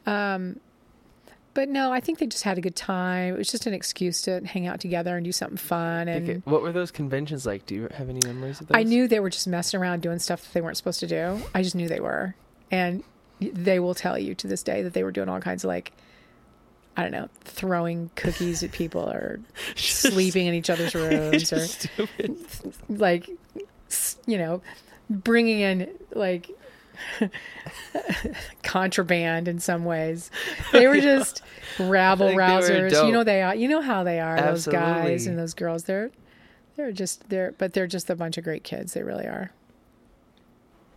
[0.06, 0.60] Um,
[1.54, 3.34] but no, I think they just had a good time.
[3.34, 6.08] It was just an excuse to hang out together and do something fun.
[6.08, 7.66] And Okay, What were those conventions like?
[7.66, 8.78] Do you have any memories of those?
[8.78, 11.42] I knew they were just messing around doing stuff that they weren't supposed to do.
[11.54, 12.36] I just knew they were.
[12.70, 13.04] And
[13.42, 15.92] they will tell you to this day that they were doing all kinds of like,
[16.98, 19.40] I don't know, throwing cookies at people or
[19.76, 22.38] sleeping in each other's rooms or Stupid.
[22.90, 23.30] like,
[24.26, 24.62] you know,
[25.10, 26.50] bringing in like
[28.64, 30.30] contraband in some ways.
[30.72, 31.42] They were just
[31.80, 33.06] rabble think they were rousers.
[33.06, 33.56] You know they are.
[33.56, 34.40] You know how they are.
[34.40, 35.86] Those guys and those girls.
[35.86, 36.12] They're
[36.76, 38.94] they're just they're but they're just a bunch of great kids.
[38.94, 39.52] They really are.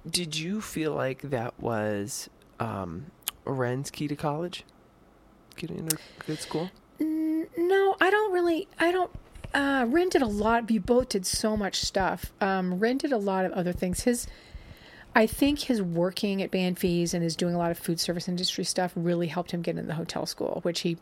[0.08, 2.28] Did you feel like that was
[2.60, 3.06] um,
[3.44, 4.64] Ren's key to college?
[5.56, 6.70] Getting into good school?
[7.00, 8.68] No, I don't really.
[8.78, 9.10] I don't.
[9.52, 10.68] Uh, Ren did a lot.
[10.70, 12.32] You both did so much stuff.
[12.40, 14.02] Um, Ren did a lot of other things.
[14.02, 14.26] His,
[15.14, 18.64] I think his working at Banfi's and his doing a lot of food service industry
[18.64, 20.96] stuff really helped him get into the hotel school, which he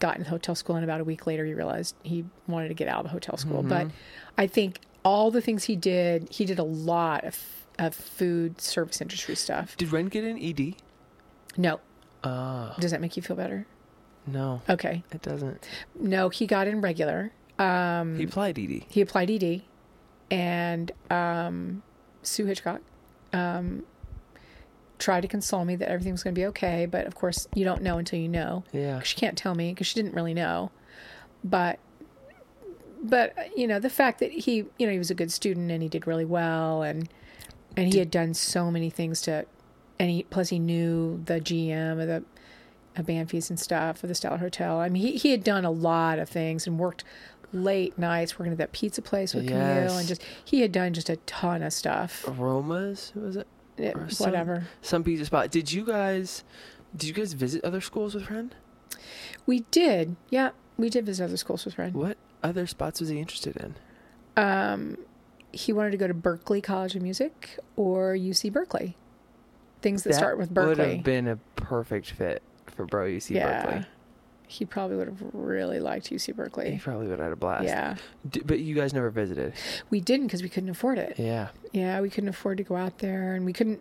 [0.00, 0.76] got in the hotel school.
[0.76, 3.38] And about a week later, he realized he wanted to get out of the hotel
[3.38, 3.62] school.
[3.62, 3.88] But
[4.36, 7.42] I think all the things he did, he did a lot of,
[7.78, 9.76] of food service industry stuff.
[9.78, 10.74] Did Ren get an ED?
[11.56, 11.80] No,
[12.22, 13.66] Uh, does that make you feel better?
[14.32, 15.02] No, Okay.
[15.12, 15.68] it doesn't.
[15.98, 17.32] No, he got in regular.
[17.58, 18.84] Um, He applied ED.
[18.88, 19.62] he applied ED,
[20.30, 21.82] and um,
[22.22, 22.80] Sue Hitchcock
[23.32, 23.82] um,
[24.98, 26.86] tried to console me that everything was going to be okay.
[26.86, 28.62] But of course, you don't know until you know.
[28.72, 29.00] Yeah.
[29.02, 30.70] She can't tell me because she didn't really know.
[31.44, 31.78] But,
[33.02, 35.82] but you know, the fact that he, you know, he was a good student and
[35.82, 37.08] he did really well, and
[37.76, 39.46] and he had done so many things to,
[39.98, 42.24] and he plus he knew the GM of the.
[43.02, 44.78] Banfi's and stuff for the Statler Hotel.
[44.78, 47.04] I mean, he, he had done a lot of things and worked
[47.52, 51.08] late nights working at that pizza place with Camille and just he had done just
[51.08, 52.24] a ton of stuff.
[52.28, 53.46] Aromas was it?
[53.76, 54.64] It- or some- whatever.
[54.82, 55.50] Some pizza spot.
[55.50, 56.44] Did you guys?
[56.96, 58.52] Did you guys visit other schools with Ren?
[59.46, 60.16] We did.
[60.30, 61.94] Yeah, we did visit other schools with Red.
[61.94, 63.74] What other spots was he interested in?
[64.42, 64.98] Um,
[65.52, 68.96] he wanted to go to Berklee College of Music or UC Berkeley.
[69.80, 73.64] Things that, start with Berkeley Would have been a perfect fit for Bro UC yeah.
[73.64, 73.86] Berkeley.
[74.50, 76.70] He probably would have really liked UC Berkeley.
[76.72, 77.64] He probably would have had a blast.
[77.64, 77.96] Yeah.
[78.30, 79.52] D- but you guys never visited.
[79.90, 81.18] We didn't because we couldn't afford it.
[81.18, 81.48] Yeah.
[81.72, 83.80] Yeah, we couldn't afford to go out there, and we couldn't.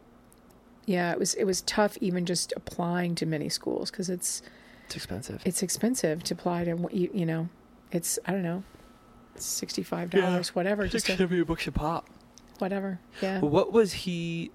[0.86, 4.41] Yeah, it was it was tough even just applying to many schools because it's
[4.86, 5.41] It's expensive.
[5.45, 7.47] it's expensive to apply to what you you know,
[7.91, 8.63] it's I don't know,
[9.36, 12.10] sixty five dollars whatever just to, seventy bucks a pop.
[12.60, 13.39] whatever yeah.
[13.39, 14.52] What was he?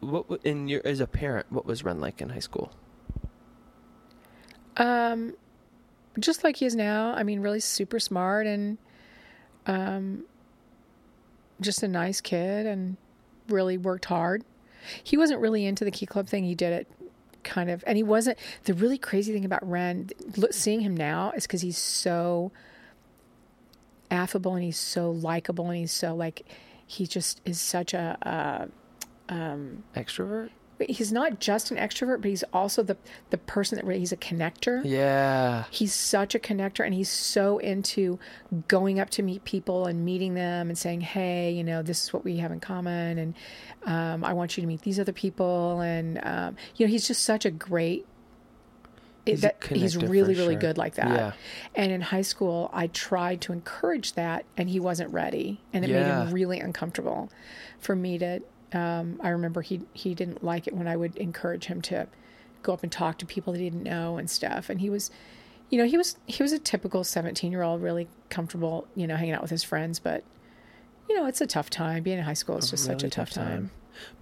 [0.00, 1.46] What wa- in your as a parent?
[1.50, 2.72] What was Ren like in high school?
[4.78, 5.34] Um,
[6.18, 7.12] just like he is now.
[7.14, 8.78] I mean, really super smart and
[9.66, 10.24] um,
[11.60, 12.96] just a nice kid and
[13.48, 14.44] really worked hard.
[15.02, 16.44] He wasn't really into the Key Club thing.
[16.44, 16.86] He did it
[17.44, 18.38] kind of, and he wasn't.
[18.64, 20.08] The really crazy thing about Ren,
[20.50, 22.52] seeing him now, is because he's so
[24.10, 26.46] affable and he's so likable and he's so like
[26.86, 28.16] he just is such a.
[28.22, 28.66] Uh,
[29.28, 30.50] um, Extrovert.
[30.80, 32.96] He's not just an extrovert, but he's also the
[33.30, 34.82] the person that really he's a connector.
[34.84, 35.64] Yeah.
[35.70, 38.18] He's such a connector and he's so into
[38.68, 42.12] going up to meet people and meeting them and saying, Hey, you know, this is
[42.12, 43.18] what we have in common.
[43.18, 43.34] And
[43.84, 45.80] um, I want you to meet these other people.
[45.80, 48.06] And, um, you know, he's just such a great
[49.30, 50.60] He's that, he's really really sure.
[50.60, 51.08] good like that.
[51.08, 51.32] Yeah.
[51.74, 55.90] And in high school, I tried to encourage that, and he wasn't ready, and it
[55.90, 57.30] made him really uncomfortable
[57.78, 58.40] for me to.
[58.72, 62.06] Um, I remember he he didn't like it when I would encourage him to
[62.62, 65.10] go up and talk to people that he didn't know and stuff, and he was.
[65.70, 69.16] You know, he was he was a typical seventeen year old, really comfortable, you know,
[69.16, 69.98] hanging out with his friends.
[69.98, 70.24] But
[71.08, 72.02] you know, it's a tough time.
[72.02, 73.70] Being in high school is just such a really tough time.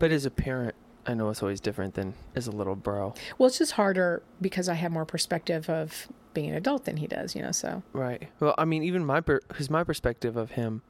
[0.00, 0.74] But as a parent,
[1.06, 3.14] I know it's always different than as a little bro.
[3.38, 7.06] Well, it's just harder because I have more perspective of being an adult than he
[7.06, 7.36] does.
[7.36, 8.28] You know, so Right.
[8.40, 10.82] Well, I mean, even my because my perspective of him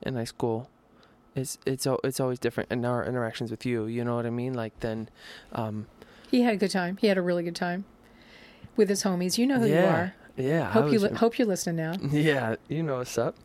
[0.00, 0.70] in high school
[1.36, 3.86] it's al- it's always different in our interactions with you.
[3.86, 4.54] You know what I mean?
[4.54, 5.08] Like then,
[5.52, 5.86] um,
[6.30, 6.96] he had a good time.
[7.00, 7.84] He had a really good time
[8.76, 9.38] with his homies.
[9.38, 10.14] You know who yeah, you are.
[10.36, 10.70] yeah.
[10.72, 11.94] Hope you li- hope you're listening now.
[12.10, 13.36] Yeah, you know what's up.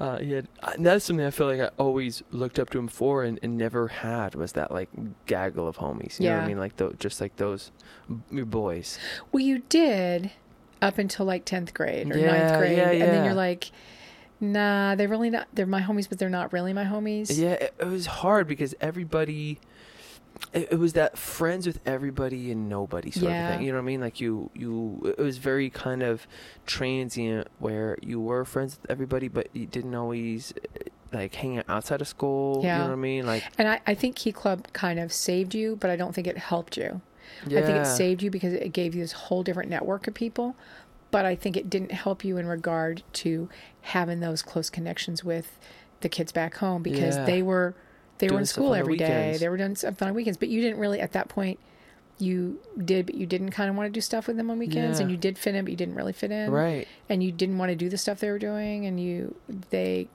[0.00, 2.86] Uh, he had, uh, that's something I feel like I always looked up to him
[2.86, 4.88] for and, and never had was that like
[5.26, 6.20] gaggle of homies.
[6.20, 6.58] You know what I mean?
[6.58, 7.72] Like tho- just like those
[8.30, 8.96] b- boys.
[9.32, 10.30] Well, you did
[10.80, 13.72] up until like tenth grade or Yeah, ninth grade, yeah, and then you're like,
[14.40, 15.48] nah, they're really not.
[15.52, 17.36] They're my homies, but they're not really my homies.
[17.36, 19.58] Yeah, it, it was hard because everybody.
[20.52, 23.48] It, it was that friends with everybody and nobody sort Yeah.
[23.48, 23.66] of thing.
[23.66, 24.00] You know what I mean?
[24.00, 25.14] Like you, you.
[25.18, 26.28] It was very kind of
[26.64, 30.54] transient where you were friends with everybody, but you didn't always
[31.12, 32.60] like hang out outside of school.
[32.62, 32.76] Yeah.
[32.76, 33.26] You know what I mean?
[33.26, 36.26] Like And I, I think Key Club kind of saved you, but I don't think
[36.28, 37.00] it helped you.
[37.46, 40.14] yeah, I think it saved you because it gave you this whole different network of
[40.14, 40.54] people.
[41.10, 43.48] But I think it didn't help you in regard to
[43.82, 45.58] having those close connections with
[46.00, 47.24] the kids back home because Yeah.
[47.24, 47.74] they were
[48.18, 49.36] they were in school on the every day.
[49.38, 50.36] They were doing stuff on weekends.
[50.38, 51.58] But you didn't really at that point
[52.20, 54.98] you did but you didn't kind of want to do stuff with them on weekends
[54.98, 56.50] and you did fit in but you didn't really fit in.
[56.50, 56.86] right.
[57.08, 59.36] And you didn't want to do the stuff they were doing and you
[59.70, 60.08] they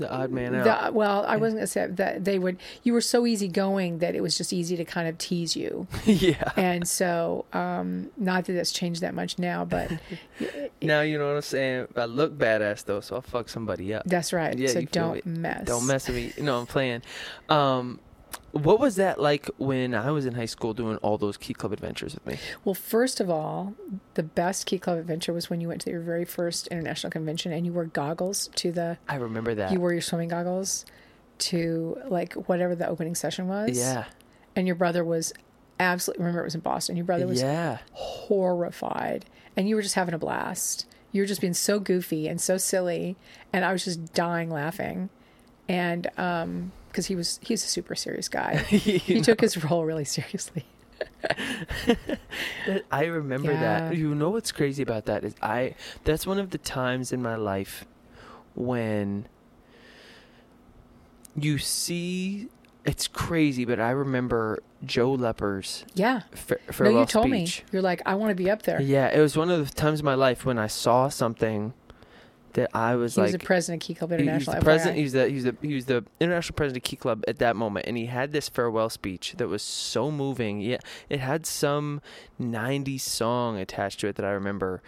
[0.00, 0.86] The odd man out.
[0.86, 2.56] the, well, I wasn't gonna say that they would.
[2.82, 6.52] You were so easygoing that it was just easy to kind of tease you, yeah.
[6.56, 9.90] and so um, not that that's changed that much now, but
[10.82, 11.88] Now you know what I'm saying.
[11.96, 14.04] I look badass though, so I'll fuck somebody up.
[14.06, 14.56] that's right.
[14.56, 15.66] Yeah, so don't mess.
[15.66, 16.32] Don't mess with me.
[16.42, 17.02] No, I'm playing.
[17.48, 18.00] Um,
[18.52, 21.72] what was that like when I was in high school doing all those Key Club
[21.72, 22.38] adventures with me?
[22.64, 23.74] Well, first of all,
[24.14, 27.52] the best Key Club adventure was when you went to your very first international convention
[27.52, 28.98] and you wore goggles to the.
[29.08, 29.72] I remember that.
[29.72, 30.84] You wore your swimming goggles
[31.38, 33.78] to like whatever the opening session was.
[33.78, 34.04] yeah.
[34.56, 35.32] And your brother was
[35.78, 36.22] absolutely.
[36.24, 36.96] Remember, it was in Boston.
[36.96, 37.78] Your brother was Yeah.
[37.92, 39.24] horrified
[39.56, 42.56] and you were just having a blast you were just being so goofy and so
[42.56, 43.16] silly
[43.52, 45.10] and i was just dying laughing
[45.68, 48.56] and um because he was he's a super serious guy.
[48.70, 50.64] He took his role really seriously.
[52.90, 53.96] I remember that.
[53.96, 55.74] You know what's crazy about that is I
[56.04, 57.86] that's one of the times in my life
[58.54, 59.26] when
[61.36, 62.48] you see
[62.84, 66.22] it's crazy, but I remember Joe Lepper's yeah.
[66.32, 67.60] Fa- no you told speech.
[67.60, 68.80] me you're like i want to be up there.
[68.80, 71.74] Yeah, it was one of the times in my life when I saw something
[72.54, 74.64] that I was he like was the president of key club he- he's international the
[74.64, 74.96] president.
[74.96, 75.00] FYI.
[75.00, 77.86] He's the he's the he was the international president of Key Club at that moment,
[77.86, 80.60] and he had this farewell speech that was so moving.
[80.60, 82.00] Yeah, it had some
[82.40, 84.82] '90s song attached to it that I remember,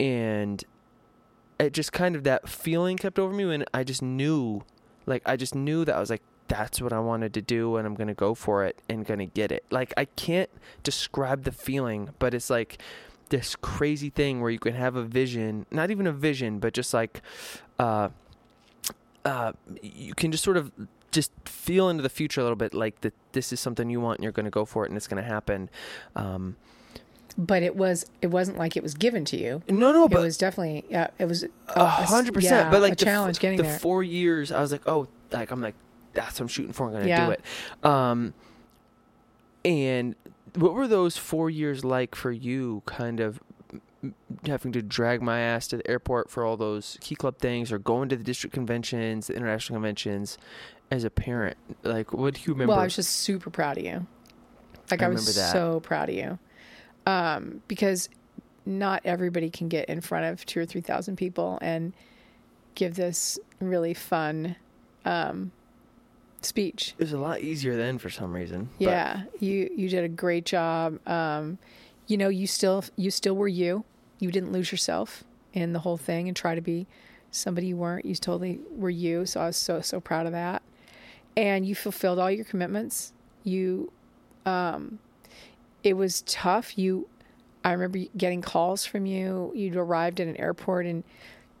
[0.00, 0.62] and
[1.58, 4.62] it just kind of that feeling kept over me when I just knew,
[5.06, 6.22] like I just knew that I was like.
[6.48, 9.50] That's what I wanted to do, and I'm gonna go for it and gonna get
[9.50, 9.64] it.
[9.72, 10.48] Like I can't
[10.84, 12.78] describe the feeling, but it's like
[13.30, 16.94] this crazy thing where you can have a vision, not even a vision, but just
[16.94, 17.22] like
[17.78, 18.08] uh
[19.24, 20.70] uh you can just sort of
[21.10, 24.18] just feel into the future a little bit like that this is something you want
[24.18, 25.68] and you're going to go for it and it's going to happen.
[26.14, 26.56] Um
[27.38, 30.22] but it was it wasn't like it was given to you no no it but
[30.22, 33.64] was definitely yeah it was a hundred percent but like a the challenge getting the
[33.64, 35.74] there 4 years I was like oh like I'm like
[36.14, 37.26] that's what I'm shooting for I'm going to Yeah.
[37.26, 37.42] do it.
[37.84, 38.32] Um
[39.66, 40.14] and
[40.56, 43.40] what were those 4 years like for you kind of
[44.46, 47.78] having to drag my ass to the airport for all those key club things or
[47.78, 50.38] going to the district conventions, the international conventions
[50.90, 51.56] as a parent?
[51.82, 52.72] Like, what do you remember?
[52.72, 54.06] Well, I was just super proud of you.
[54.90, 55.52] Like I I, was that.
[55.52, 56.38] so proud of you,
[57.06, 58.08] um, because
[58.64, 61.92] not everybody can get in front of two or three thousand people and
[62.76, 64.54] give this really fun
[65.04, 65.50] um,
[66.42, 66.94] speech.
[66.98, 68.68] it was a lot easier then for some reason.
[68.78, 70.98] but- Yeah, you you did a great job.
[71.08, 71.58] Um,
[72.06, 73.84] you know, you still you still were you.
[74.18, 76.86] You didn't lose yourself in the whole thing and try to be
[77.30, 78.04] somebody you weren't.
[78.06, 79.26] You totally were you.
[79.26, 80.62] So I was so so proud of that.
[81.36, 83.12] And you fulfilled all your commitments.
[83.44, 83.92] You,
[84.46, 84.98] um,
[85.84, 86.78] it was tough.
[86.78, 87.08] You,
[87.62, 89.52] I remember getting calls from you.
[89.54, 91.04] You'd arrived at an airport and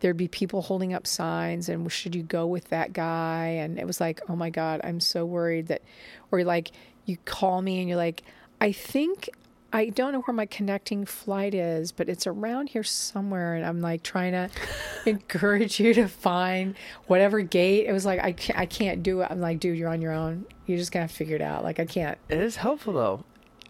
[0.00, 3.86] there'd be people holding up signs and should you go with that guy and it
[3.86, 5.82] was like oh my god i'm so worried that
[6.30, 6.72] or like
[7.04, 8.22] you call me and you're like
[8.60, 9.30] i think
[9.72, 13.54] I don't know where my connecting flight is, but it's around here somewhere.
[13.54, 14.48] And I'm like trying to
[15.06, 16.74] encourage you to find
[17.08, 17.86] whatever gate.
[17.86, 19.28] It was like, I can't, I can't do it.
[19.30, 20.46] I'm like, dude, you're on your own.
[20.64, 21.62] You're just going to figure it out.
[21.62, 22.16] Like, I can't.
[22.28, 23.24] It is helpful though.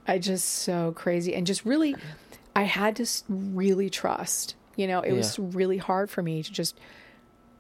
[0.07, 1.35] I just so crazy.
[1.35, 1.97] And just really,
[2.55, 4.55] I had to really trust.
[4.77, 6.79] You know, it was really hard for me to just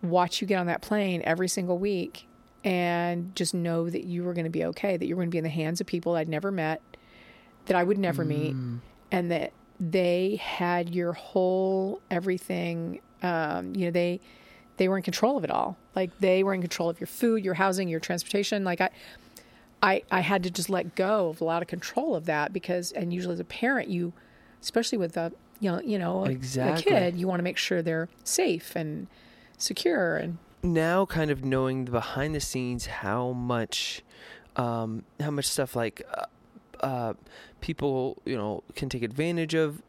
[0.03, 2.27] watch you get on that plane every single week
[2.65, 5.35] and just know that you were going to be okay, that you were going to
[5.35, 6.83] be in the hands of people I'd never met,
[7.67, 8.55] that I would never meet,
[9.11, 13.01] and that they had your whole everything.
[13.23, 14.21] Um, you know, they
[14.77, 15.77] they were in control of it all.
[15.95, 18.65] Like they were in control of your food, your housing, your transportation.
[18.65, 18.91] Like I,
[19.83, 22.93] I, I had to just let go of a lot of control of that because,
[22.93, 24.13] and usually as a parent, you,
[24.61, 26.93] especially with a you know, you know, a- Exactly.
[26.93, 29.07] a kid, you want to make sure they're safe and
[29.59, 34.03] secure and now kind of knowing the behind the scenes how much
[34.57, 36.27] um, how much stuff like uh,
[36.85, 37.15] uh,
[37.61, 39.83] people you know can take advantage of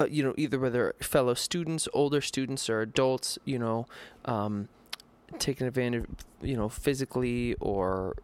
[0.00, 3.86] uh, you know either whether fellow students older students or adults you know
[4.26, 4.68] um,
[5.38, 6.04] taking advantage
[6.42, 8.14] you know physically or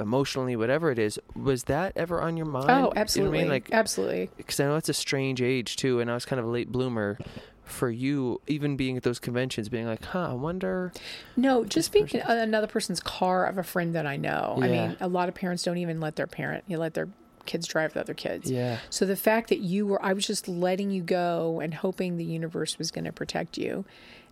[0.00, 2.98] emotionally whatever it is was that ever on your mind oh, You know oh, what
[2.98, 3.48] I absolutely, mean?
[3.48, 4.30] like absolutely.
[4.36, 6.70] because I know it's a strange age too, and I was kind of a late
[6.72, 7.18] bloomer
[7.64, 10.92] for you, even being at those conventions, being like, "Huh, I wonder."
[11.36, 14.58] No, just being another person's car of a friend that I know.
[14.60, 17.08] I mean, a lot of parents don't even let their parent, you let their
[17.44, 18.50] kids drive with other kids.
[18.50, 22.16] Yeah, So the fact that you were, I was just letting you go and hoping
[22.18, 23.84] the universe was going to protect you,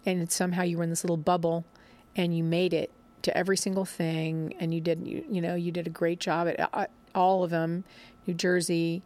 [0.05, 1.65] and somehow you were in this little bubble,
[2.15, 2.91] and you made it
[3.27, 6.49] to every single thing, and you did, you, you know, you did a great job
[6.49, 7.85] at uh, all of them,
[8.27, 9.03] New Jersey,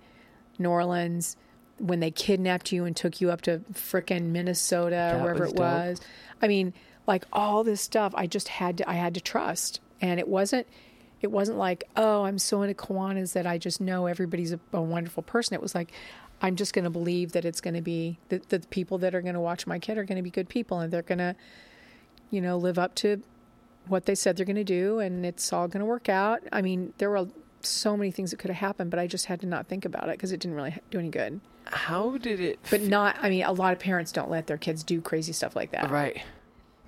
[0.58, 1.36] New Orleans,
[1.78, 5.52] when they kidnapped you and took you up to frickin' Minnesota That or wherever was
[5.52, 5.64] it dope.
[5.64, 6.00] was.
[6.40, 6.72] I mean,
[7.06, 10.66] like all this stuff, I just had to, I had to trust, and it wasn't
[11.22, 14.80] it wasn't like, oh, I'm so into Kiwanis that I just know everybody's a, a
[14.80, 15.54] wonderful person.
[15.54, 15.92] It was like,
[16.40, 19.20] I'm just going to believe that it's going to be that the people that are
[19.20, 21.36] going to watch my kid are going to be good people and they're going to,
[22.30, 23.22] you know, live up to
[23.90, 26.40] what they said they're going to do and it's all going to work out.
[26.52, 27.26] I mean, there were
[27.62, 30.04] so many things that could have happened, but I just had to not think about
[30.08, 31.40] it because it didn't really do any good.
[31.66, 32.58] how did it?
[32.70, 35.54] But not, I mean, a lot of parents don't let their kids do crazy stuff
[35.54, 35.90] like that.
[35.90, 36.22] right.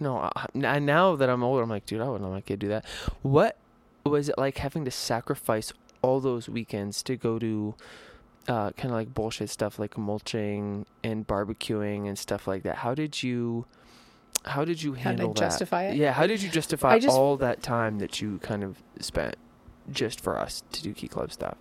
[0.00, 2.68] No, I, now that I'm older, I'm like, dude, I wouldn't let my kid do
[2.68, 2.84] that.
[3.20, 3.56] What
[4.04, 7.74] was it like having to sacrifice all those weekends to go to?
[8.48, 12.78] Uh, kind of like bullshit stuff like mulching and barbecuing and stuff like that.
[12.78, 13.66] How did you,
[14.44, 15.40] how did you How did I handle that?
[15.40, 15.96] justify it?
[15.96, 19.36] Yeah, how did you justify just- all that time that you kind of spent
[19.90, 21.56] just for us to do Key Club stuff?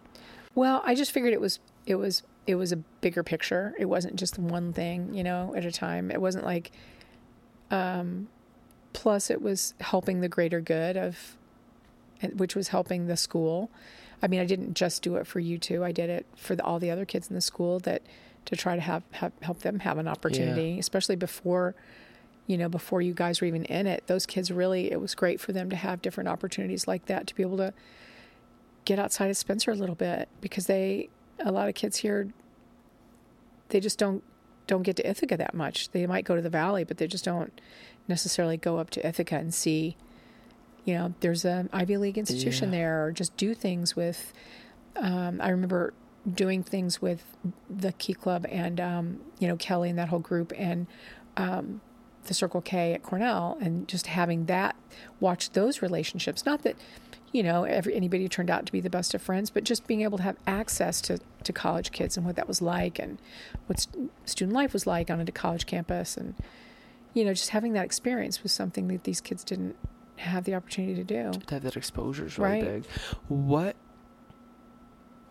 [0.56, 3.74] Well, I just figured it was it was it was a bigger picture.
[3.80, 6.12] It wasn't just one thing, you know, at a time.
[6.12, 6.72] It wasn't like
[7.70, 8.28] um
[8.94, 11.38] plus it was helping the greater good of
[12.36, 13.72] which was helping the school.
[14.22, 15.84] I mean, I didn't just do it for you two.
[15.84, 18.04] I did it for the, all the other kids in the school that
[18.46, 21.74] to try to have, have help them have an opportunity, especially before
[22.47, 24.04] you know, before you guys were even in it.
[24.08, 27.36] Those kids really it was great for them to have different opportunities like that to
[27.36, 27.73] be able to
[28.86, 32.27] get outside of Spencer a little bit because they a lot of kids here
[33.69, 34.23] they just don't
[34.67, 35.89] don't get to Ithaca that much.
[35.91, 37.60] They might go to the valley, but they just don't
[38.08, 39.95] necessarily go up to Ithaca and see
[40.84, 42.80] you know, there's an Ivy League institution Yeah.
[42.80, 44.34] there or just do things with
[44.95, 45.93] um, I remember
[46.32, 47.23] doing things with
[47.69, 50.88] the Key Club and um, you know, Kelly and that whole group and
[51.38, 51.82] um,
[52.25, 54.75] the Circle K at Cornell and just having that
[55.19, 56.45] watch those relationships.
[56.45, 56.75] Not that
[57.31, 60.01] you know every anybody turned out to be the best of friends, but just being
[60.01, 63.17] able to have access to to college kids and what that was like and
[63.67, 66.36] what st- student life was like on a college campus and
[67.13, 69.75] you know just having that experience was something that these kids didn't
[70.17, 71.31] have the opportunity to do.
[71.47, 72.84] To have that exposure is really Right.
[72.84, 72.86] big.
[73.27, 73.75] What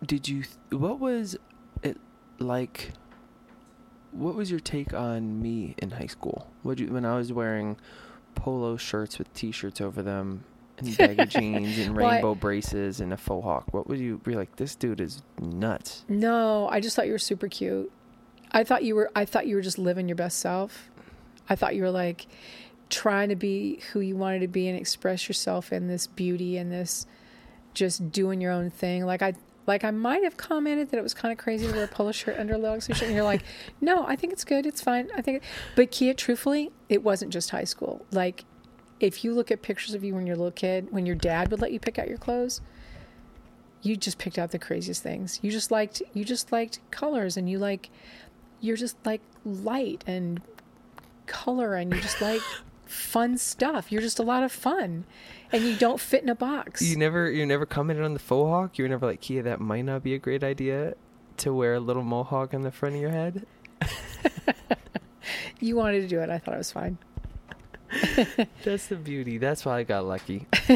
[0.05, 0.43] did you?
[0.43, 1.37] Th- what was
[1.83, 1.97] it
[2.39, 2.91] like?
[4.11, 6.47] What was your take on me in high school?
[6.63, 7.77] What you when I was wearing
[8.35, 10.43] polo shirts with t-shirts over them
[10.77, 13.73] and baggy jeans and Well, I- rainbow braces and a faux hawk?
[13.73, 14.55] What would you be like?
[14.57, 16.03] This dude is nuts.
[16.09, 17.91] No, I just thought you were super cute.
[18.51, 20.89] I thought you were I thought you were just living your best self.
[21.49, 22.27] I thought you were like
[22.89, 26.69] trying to be who you wanted to be and express yourself in this beauty and
[26.69, 27.05] this
[27.73, 29.05] just doing your own thing.
[29.05, 29.33] Like I
[29.67, 32.11] like I might have commented that it was kind of crazy to wear a polo
[32.11, 33.43] shirt under a low shirt and you're like,
[33.81, 34.65] "No, I think it's good.
[34.65, 35.09] It's fine.
[35.15, 35.43] I think it.
[35.75, 38.05] But Kia truthfully, it wasn't just high school.
[38.11, 38.45] Like
[38.99, 41.51] if you look at pictures of you when you're a little kid, when your dad
[41.51, 42.61] would let you pick out your clothes,
[43.81, 45.39] you just picked out the craziest things.
[45.41, 47.89] You just liked you just liked colors and you like
[48.59, 50.41] you're just like light and
[51.25, 52.41] color and you just like
[52.91, 53.91] fun stuff.
[53.91, 55.05] You're just a lot of fun.
[55.51, 56.81] And you don't fit in a box.
[56.81, 58.77] You never, you never commented on the faux hawk.
[58.77, 60.95] You were never like, Kia, that might not be a great idea
[61.37, 63.45] to wear a little mohawk on the front of your head?
[65.59, 66.29] You wanted to do it.
[66.29, 66.97] I thought it was fine.
[68.63, 69.37] That's the beauty.
[69.37, 70.47] That's why I got lucky.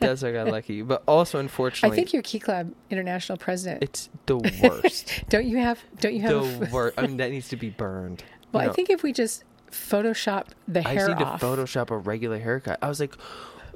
[0.00, 0.80] That's why I got lucky.
[0.80, 3.82] But also, unfortunately, I think you're Key Club International President.
[3.82, 5.24] it's the worst.
[5.28, 5.80] Don't you have?
[6.00, 6.60] Don't you have?
[6.60, 6.98] the worst.
[6.98, 8.24] I mean, that needs to be burned.
[8.52, 8.70] well, No.
[8.70, 11.40] I think if we just Photoshop the I hair just need off.
[11.40, 12.78] to Photoshop a regular haircut.
[12.82, 13.14] I was like,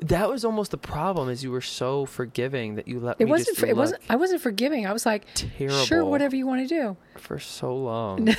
[0.02, 1.28] that was almost the problem.
[1.28, 3.48] Is you were so forgiving that you let it me wasn't.
[3.48, 4.02] just For, it wasn't.
[4.08, 4.86] I wasn't forgiving.
[4.86, 5.84] I was like, terrible.
[5.84, 6.96] sure, whatever you want to do.
[7.18, 8.28] for so long.
[8.28, 8.36] I,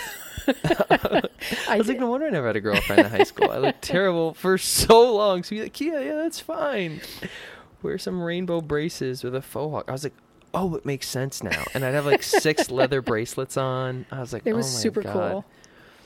[1.67, 3.51] I was like, no wonder I never had a girlfriend in high school.
[3.51, 5.43] I looked terrible for so long.
[5.43, 7.01] So you're like, yeah, yeah, that's fine.
[7.81, 9.85] Wear some rainbow braces with a faux hawk.
[9.87, 10.13] I was like,
[10.53, 11.63] oh, it makes sense now.
[11.73, 14.05] And I'd have like six leather bracelets on.
[14.11, 15.13] I was like, it was oh super God.
[15.31, 15.45] cool.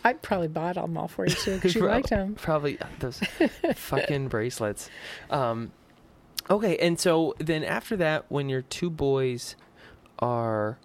[0.04, 2.36] I probably bought them all for you too because you Prob- liked them.
[2.36, 3.20] Probably uh, those
[3.76, 4.90] fucking bracelets.
[5.30, 5.72] Um,
[6.50, 9.56] okay, and so then after that, when your two boys
[10.20, 10.78] are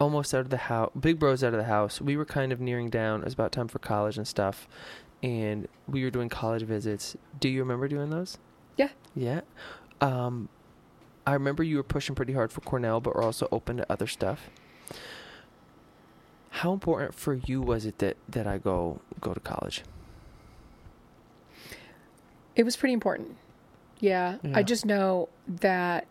[0.00, 2.60] almost out of the house, big bro's out of the house, we were kind of
[2.60, 3.20] nearing down.
[3.20, 4.66] It was about time for college and stuff,
[5.22, 7.16] and we were doing college visits.
[7.38, 8.38] Do you remember doing those?
[8.76, 8.88] Yeah.
[9.14, 9.42] Yeah.
[10.00, 10.48] Um,
[11.26, 14.06] I remember you were pushing pretty hard for Cornell, but were also open to other
[14.06, 14.50] stuff.
[16.54, 19.82] How important for you was it that, that I go go to college?
[22.54, 23.36] It was pretty important.
[23.98, 24.52] Yeah, Yeah.
[24.54, 26.06] I just know that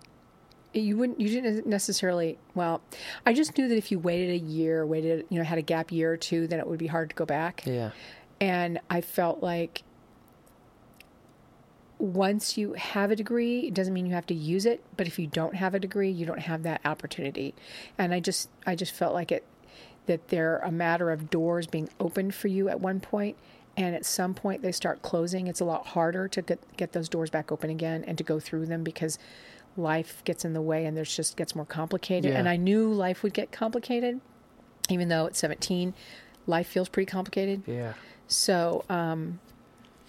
[0.73, 1.21] you wouldn't.
[1.21, 2.37] You didn't necessarily.
[2.55, 2.81] Well,
[3.25, 5.93] I just knew that if you waited a year, waited, you know, had a gap
[5.93, 7.63] year or two, then it would be hard to go back.
[7.65, 7.91] Yeah.
[8.41, 9.83] And I felt like
[11.99, 14.83] once you have a degree, it doesn't mean you have to use it.
[14.97, 17.55] But if you don't have a degree, you don't have that opportunity.
[17.97, 19.45] And I just, I just felt like it
[20.05, 23.37] that they're a matter of doors being opened for you at one point,
[23.77, 25.47] and at some point they start closing.
[25.47, 28.39] It's a lot harder to get get those doors back open again and to go
[28.39, 29.17] through them because
[29.75, 32.31] life gets in the way and there's just gets more complicated.
[32.31, 32.39] Yeah.
[32.39, 34.21] And I knew life would get complicated,
[34.89, 35.93] even though at 17,
[36.45, 37.63] life feels pretty complicated.
[37.65, 37.93] Yeah.
[38.27, 39.39] So, um,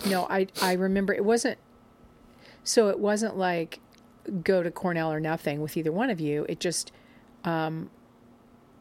[0.06, 1.58] no, I I remember it wasn't.
[2.62, 3.80] So it wasn't like
[4.42, 6.46] go to Cornell or nothing with either one of you.
[6.48, 6.92] It just,
[7.44, 7.90] um,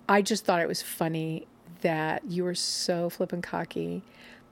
[0.08, 1.47] I just thought it was funny
[1.82, 4.01] that you were so flippin' cocky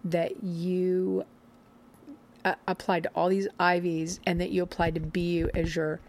[0.03, 1.25] that you
[2.43, 5.99] uh, applied to all these Ivies and that you applied to BU as your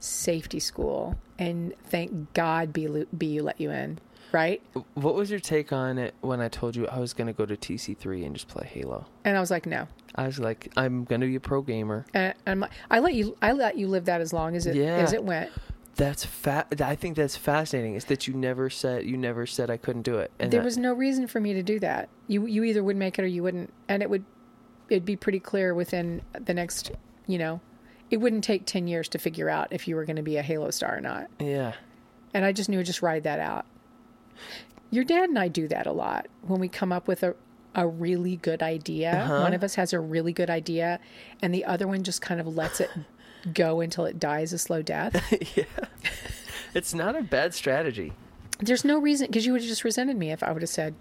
[0.00, 1.18] safety school.
[1.38, 3.98] And thank God BU, BU let you in,
[4.32, 4.60] right?
[4.94, 7.46] What was your take on it when I told you I was going to go
[7.46, 9.06] to TC3 and just play Halo?
[9.24, 9.88] And I was like, no.
[10.14, 12.04] I was like, I'm going to be a pro gamer.
[12.12, 14.96] And I'm, I let you I let you live that as long as it Yeah.
[14.96, 15.50] as it went.
[15.98, 17.94] That's fa- I think that's fascinating.
[17.94, 20.30] Is that you never said you never said I couldn't do it.
[20.38, 22.08] And there that- was no reason for me to do that.
[22.28, 24.24] You you either would make it or you wouldn't, and it would
[24.88, 26.92] it'd be pretty clear within the next
[27.26, 27.60] you know,
[28.10, 30.42] it wouldn't take ten years to figure out if you were going to be a
[30.42, 31.26] Halo star or not.
[31.40, 31.72] yeah.
[32.32, 33.66] And I just knew just ride that out.
[34.90, 37.34] Your dad and I do that a lot when we come up with a
[37.74, 39.12] a really good idea.
[39.12, 39.40] Uh-huh.
[39.42, 41.00] One of us has a really good idea,
[41.42, 42.90] and the other one just kind of lets it
[43.54, 45.14] go until it dies a slow death.
[45.56, 45.64] yeah.
[46.74, 48.12] It's not a bad strategy.
[48.58, 50.94] There's no reason because you would have just resented me if I would have said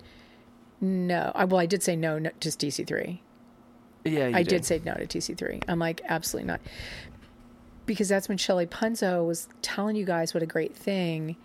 [0.79, 1.31] no.
[1.33, 3.19] I, well, I did say no, no to TC3.
[4.05, 4.63] Yeah, you I did.
[4.63, 5.63] say no to TC3.
[5.67, 6.61] I'm like absolutely not
[7.87, 11.35] because that's when Shelley Punzo was telling you guys what a great thing.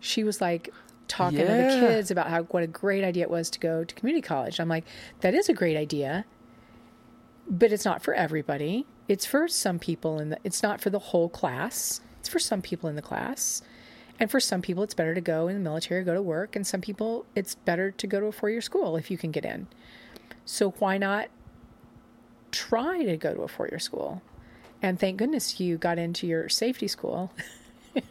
[0.00, 0.68] She was like
[1.08, 3.94] talking to the kids about how what a great idea it was to go to
[3.94, 4.60] community college.
[4.60, 4.84] I'm like,
[5.20, 6.26] that is a great idea,
[7.48, 8.86] but it's not for everybody.
[9.08, 10.38] It's for some people in the.
[10.44, 12.00] It's not for the whole class.
[12.20, 13.62] It's for some people in the class.
[14.18, 16.54] And for some people, it's better to go in the military go to work.
[16.54, 19.30] And some people, it's better to go to a four year school if you can
[19.30, 19.66] get in.
[20.44, 21.28] So why not
[22.52, 24.22] try to go to a four year school?
[24.80, 27.32] And thank goodness you got into your safety school.
[27.94, 28.02] Do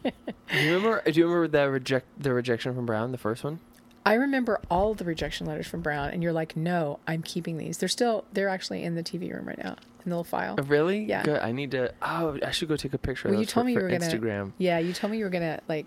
[0.52, 1.02] you remember?
[1.10, 3.60] Do you remember the reject the rejection from Brown, the first one?
[4.06, 7.78] I remember all the rejection letters from Brown, and you're like, no, I'm keeping these.
[7.78, 10.56] They're still, they're actually in the TV room right now in the little file.
[10.58, 11.04] Oh, Really?
[11.04, 11.22] Yeah.
[11.22, 11.40] Good.
[11.40, 11.92] I need to.
[12.02, 13.28] Oh, I should go take a picture.
[13.28, 14.52] Well, of you told for, me you were gonna- Instagram.
[14.58, 15.86] Yeah, you told me you were going to like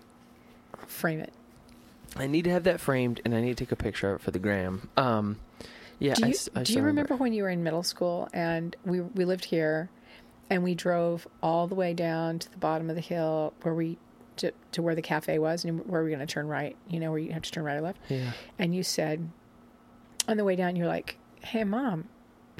[0.86, 1.32] frame it.
[2.16, 4.24] I need to have that framed, and I need to take a picture of it
[4.24, 4.88] for the gram.
[4.96, 5.38] Um,
[5.98, 6.14] yeah.
[6.14, 9.24] Do I you, do you remember when you were in middle school and we we
[9.24, 9.90] lived here,
[10.50, 13.98] and we drove all the way down to the bottom of the hill where we
[14.38, 16.76] to, to where the cafe was and where we were going to turn right.
[16.88, 17.98] You know where you have to turn right or left.
[18.08, 18.32] Yeah.
[18.58, 19.28] And you said
[20.26, 22.08] on the way down, you're like, "Hey, mom."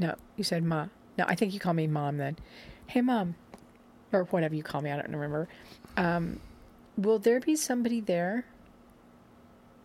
[0.01, 0.87] No, you said ma.
[1.17, 2.37] No, I think you called me mom then.
[2.87, 3.35] Hey, mom,
[4.13, 4.91] or whatever you call me.
[4.91, 5.49] I don't remember.
[5.97, 6.41] Um,
[6.97, 8.47] will there be somebody there?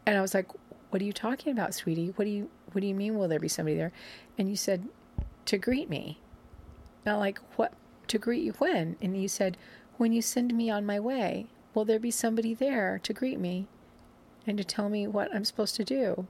[0.06, 0.48] And I was like,
[0.90, 2.14] "What are you talking about, sweetie?
[2.16, 3.18] What do you What do you mean?
[3.18, 3.92] Will there be somebody there?"
[4.38, 4.88] And you said,
[5.46, 6.20] "To greet me."
[7.06, 7.74] Now, like, what
[8.08, 8.96] to greet you when?
[9.02, 9.58] And you said,
[9.98, 13.68] "When you send me on my way, will there be somebody there to greet me?"
[14.46, 16.28] and to tell me what I'm supposed to do.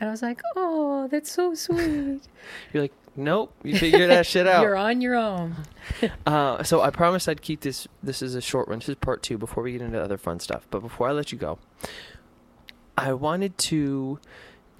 [0.00, 2.22] And I was like, oh, that's so sweet.
[2.72, 4.62] You're like, nope, you figure that shit out.
[4.62, 5.56] You're on your own.
[6.26, 7.86] Uh, so I promised I'd keep this.
[8.02, 8.78] This is a short one.
[8.78, 10.66] This is part two before we get into other fun stuff.
[10.70, 11.58] But before I let you go,
[12.96, 14.18] I wanted to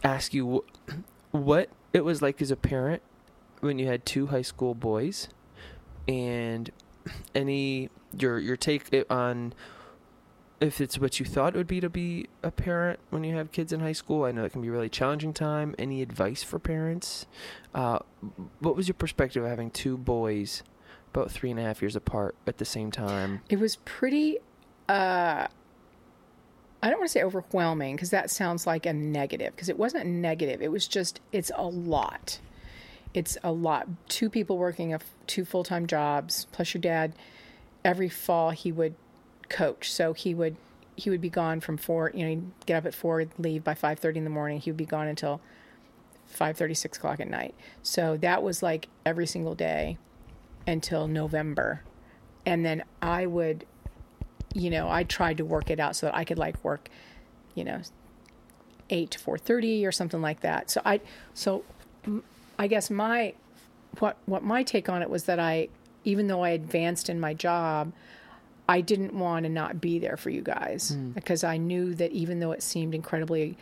[0.03, 0.65] ask you
[1.31, 3.03] what it was like as a parent
[3.61, 5.29] when you had two high school boys,
[6.09, 6.71] and
[7.35, 9.53] any your your take on
[10.65, 13.53] if it's what you thought it would be to be a parent when you have
[13.53, 14.25] kids in high school.
[14.25, 15.75] I know it can be a really challenging time.
[15.79, 17.27] Any advice for parents?
[17.75, 17.99] Uh,
[18.61, 20.63] what was your perspective of having two boys?
[21.15, 23.41] about three and a half years apart at the same time.
[23.49, 24.39] It was pretty,
[24.89, 25.47] uh,
[26.83, 30.07] I don't want to say overwhelming because that sounds like a negative because it wasn't
[30.07, 30.61] negative.
[30.61, 32.41] It was just, it's a lot.
[33.15, 33.87] It's a lot.
[34.09, 34.99] Two people working a,
[35.29, 37.15] two full time jobs, plus your dad.
[37.85, 38.95] Every fall he would
[39.49, 40.57] coach, so he would
[40.97, 42.11] he would be gone from four.
[42.15, 44.61] You know, he'd get up at four, leave by five thirty in the morning.
[44.61, 45.41] He would be gone until
[46.27, 47.55] five thirty, six o'clock at night.
[47.83, 49.99] So that was like every single day
[50.67, 51.83] until November.
[52.47, 53.67] And then I would,
[54.55, 56.89] you know, I tried to work it out so that I could like work,
[57.55, 57.81] you know,
[58.91, 60.71] 8 to 4:30 or something like that.
[60.71, 61.01] So I
[61.33, 61.65] so
[62.59, 63.35] I guess my
[63.99, 65.69] what what my take on it was that I
[66.05, 67.93] even though I advanced in my job,
[68.69, 72.41] I didn't want to not be there for you guys because I knew that even
[72.41, 73.59] though it seemed incredibly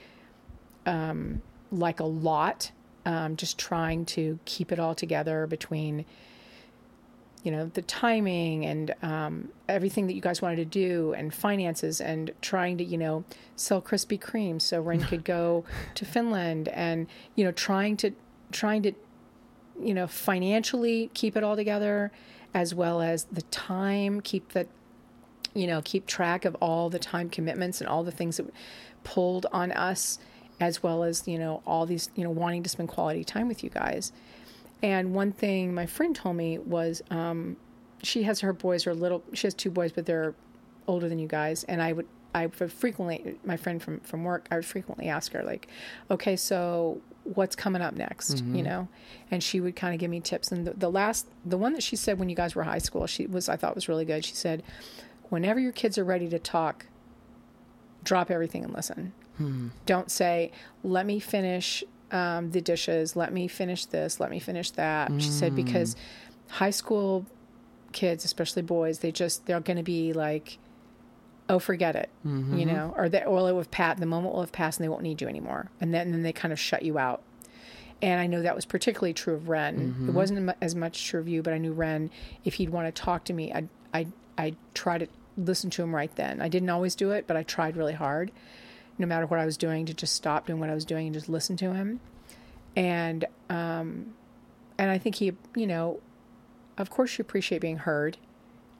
[0.87, 1.43] um,
[1.73, 2.71] like a lot,
[3.05, 6.05] um, just trying to keep it all together between
[7.43, 12.01] you know the timing and um, everything that you guys wanted to do and finances
[12.01, 13.25] and trying to you know
[13.57, 18.13] sell Krispy Kreme so Ren could go to Finland and you know trying to
[18.53, 18.93] trying to
[19.83, 22.13] you know financially keep it all together
[22.55, 24.69] as well as the time keep the
[25.55, 28.47] you know keep track of all the time commitments and all the things that
[29.05, 30.19] pulled on us
[30.61, 33.65] as well as you know all these you know wanting to spend quality time with
[33.65, 34.13] you guys
[34.83, 37.57] and one thing my friend told me was um,
[38.03, 39.23] she has her boys are little.
[39.33, 40.35] She has two boys, but they're
[40.89, 41.65] older than you guys.
[41.65, 44.49] And I would I would frequently my friend from from work.
[44.51, 45.69] I would frequently ask her like,
[46.11, 48.43] okay, so what's coming up next?
[48.57, 48.89] You know,
[49.31, 50.51] and she would kind of give me tips.
[50.51, 53.07] And the, the last the one that she said when you guys were high school,
[53.07, 54.25] she was I thought was really good.
[54.25, 54.65] She said,
[55.33, 56.85] whenever your kids are ready to talk,
[58.05, 59.15] drop everything and listen.
[59.39, 59.69] Hmm.
[59.87, 60.53] Don't say,
[60.85, 65.11] let me finish um, the dishes, let me finish this, let me finish that.
[65.17, 65.57] She said, hmm.
[65.57, 65.97] because
[66.49, 67.25] high school
[67.93, 70.59] kids, especially boys, they just, they're going to be like,
[71.49, 72.59] oh, forget it, mm-hmm.
[72.59, 74.89] you know, or that, it will have passed, the moment will have passed and they
[74.91, 75.71] won't need you anymore.
[75.81, 77.23] And then, and then they kind of shut you out.
[78.03, 79.79] And I know that was particularly true of Ren.
[79.79, 80.09] Mm-hmm.
[80.11, 82.11] It wasn't as much true of you, but I knew Ren,
[82.45, 85.07] if he'd want to talk to me, I'd, I'd, I'd try to
[85.37, 86.41] listen to him right then.
[86.41, 88.31] I didn't always do it, but I tried really hard,
[88.99, 91.15] no matter what I was doing, to just stop doing what I was doing and
[91.15, 92.01] just listen to him.
[92.77, 94.15] And, um,
[94.79, 96.01] and I think he, you know,
[96.79, 98.17] of course you appreciate being heard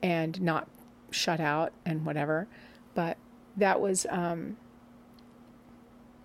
[0.03, 0.69] and not
[1.11, 2.49] shut out and whatever.
[2.95, 3.17] But
[3.57, 4.57] that was, um,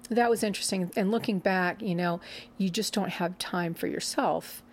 [0.09, 0.91] that was interesting.
[0.95, 2.21] And looking back, you know,
[2.57, 4.63] you just don't have time for yourself.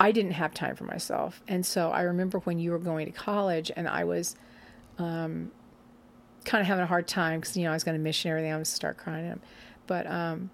[0.00, 1.42] I didn't have time for myself.
[1.46, 4.34] And so I remember when you were going to college and I was
[4.98, 5.52] um,
[6.46, 8.30] kind of having a hard time because, you know, I was going to miss and
[8.30, 8.50] everything.
[8.50, 9.40] I was start crying.
[9.86, 10.48] But um,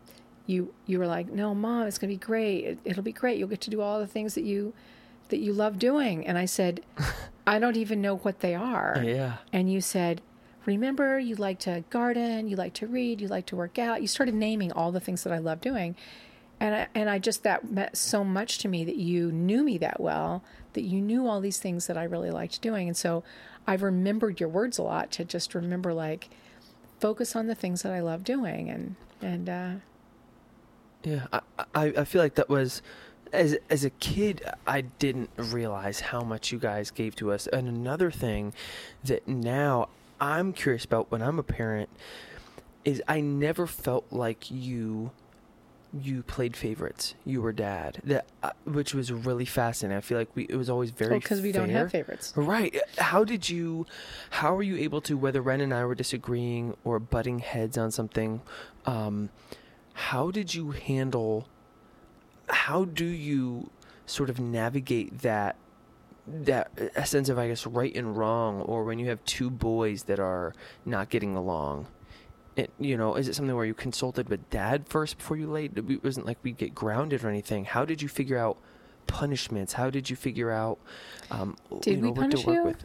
[0.47, 2.65] you you were like, no, mom, it's going to be great.
[2.65, 3.39] It, it'll be great.
[3.39, 4.75] You'll get to do all the things that you
[5.29, 6.27] that you love doing.
[6.27, 6.81] And I said,
[7.47, 9.01] I don't even know what they are.
[9.05, 9.37] Yeah.
[9.53, 10.23] And you said,
[10.65, 14.03] Remember, you like to garden, you like to read, you like to work out.
[14.03, 15.95] You started naming all the things that I love doing.
[16.61, 19.79] And I, and I just, that meant so much to me that you knew me
[19.79, 20.43] that well,
[20.73, 22.89] that you knew all these things that I really liked doing.
[22.89, 23.25] And so
[23.67, 26.31] I've remembered your words a lot to just remember, like,
[27.01, 28.71] focus on the things that I love doing.
[28.71, 29.71] And, and, uh,
[31.03, 31.41] Yeah, I,
[31.75, 32.83] I I feel like that was
[33.33, 37.47] as as a kid I didn't realize how much you guys gave to us.
[37.49, 38.53] And another thing
[39.05, 39.89] that now
[40.21, 41.91] I'm curious about when I'm a parent
[42.85, 45.11] is I never felt like you
[45.93, 47.15] you played favorites.
[47.25, 48.01] You were dad.
[48.05, 49.97] That uh, which was really fascinating.
[49.97, 52.33] I feel like we it was always very because we don't have favorites.
[52.37, 52.77] Right.
[52.99, 53.87] How did you,
[54.31, 57.91] how were you able to, whether Ren and I were disagreeing or butting heads on
[57.91, 58.43] something,
[58.85, 59.31] um,
[59.95, 61.49] how did you handle,
[62.49, 63.71] how do you
[64.05, 65.57] sort of navigate that,
[66.27, 70.05] that a sense of, I guess, right and wrong, or when you have two boys
[70.05, 70.53] that are
[70.85, 71.87] not getting along?
[72.57, 75.77] It, you know, is it something where you consulted with dad first before you laid?
[75.77, 77.67] It wasn't like we'd get grounded or anything.
[77.67, 78.57] How did you figure out
[79.07, 79.75] punishments?
[79.75, 80.79] How did you figure out,
[81.31, 82.65] um, Did you know, we what to punish work you?
[82.65, 82.85] with?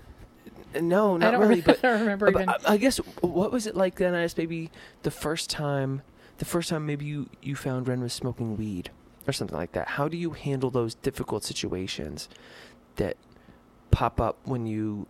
[0.84, 1.56] No, not I don't, really.
[1.56, 2.50] re- But, I don't remember but even.
[2.50, 4.14] I, I guess what was it like then?
[4.14, 4.72] As maybe
[5.04, 6.02] the first time,
[6.38, 8.90] the first time maybe you you found Ren was smoking weed
[9.28, 9.88] or something like that.
[9.90, 12.28] How do you handle those difficult situations
[12.98, 13.16] that
[13.92, 15.08] pop up when you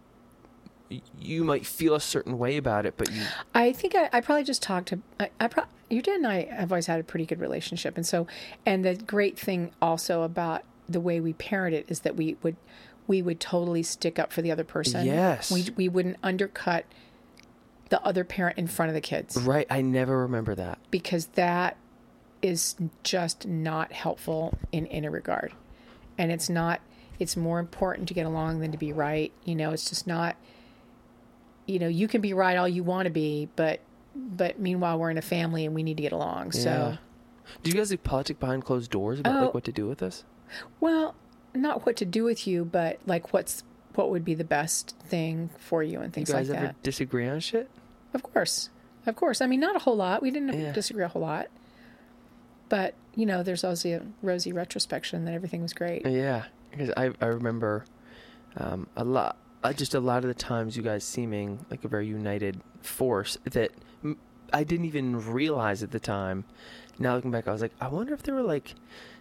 [1.20, 3.24] you might feel a certain way about it, but you
[3.54, 6.46] I think I, I probably just talked to I, I pro- your dad and I
[6.46, 8.28] have always had a pretty good relationship, and so
[8.66, 12.56] and the great thing also about the way we parent it is that we would
[13.08, 15.06] we would totally stick up for the other person.
[15.06, 15.52] Yes.
[15.52, 16.86] we we wouldn't undercut
[17.89, 19.68] the other parent in front of the kids right.
[19.70, 20.80] I never remember that.
[20.92, 21.76] because that
[22.42, 25.54] is just not helpful in any regard,
[26.18, 26.82] and it's not.
[27.20, 29.32] It's more important to get along than to be right.
[29.44, 30.38] You know, it's just not
[31.72, 33.80] you know, you can be right all you want to be, but
[34.15, 36.51] but meanwhile we're in a family and we need to get along.
[36.51, 36.97] So,
[37.63, 39.45] Do you guys do politics behind closed doors about Oh.
[39.45, 40.24] like what to do with this?
[40.80, 41.15] well,
[41.55, 43.63] not what to do with you, but like what's
[43.95, 46.84] what would be the best thing for you and You things guys like ever that.
[46.84, 47.69] disagree on shit?
[48.13, 48.69] Of course.
[49.05, 49.41] Of course.
[49.41, 50.22] I mean, not a whole lot.
[50.22, 50.72] We didn't Yeah.
[50.74, 51.47] disagree a whole lot.
[52.69, 56.05] But, you know, there's also a rosy retrospection that everything was great.
[56.05, 57.84] Yeah, because I I remember
[58.57, 61.88] um, a lot, uh, just a lot of the times you guys seeming like a
[61.88, 63.72] very united force that
[64.03, 64.18] m-
[64.53, 66.45] I didn't even realize at the time.
[66.99, 68.76] Now looking back, I was like, I wonder if they were like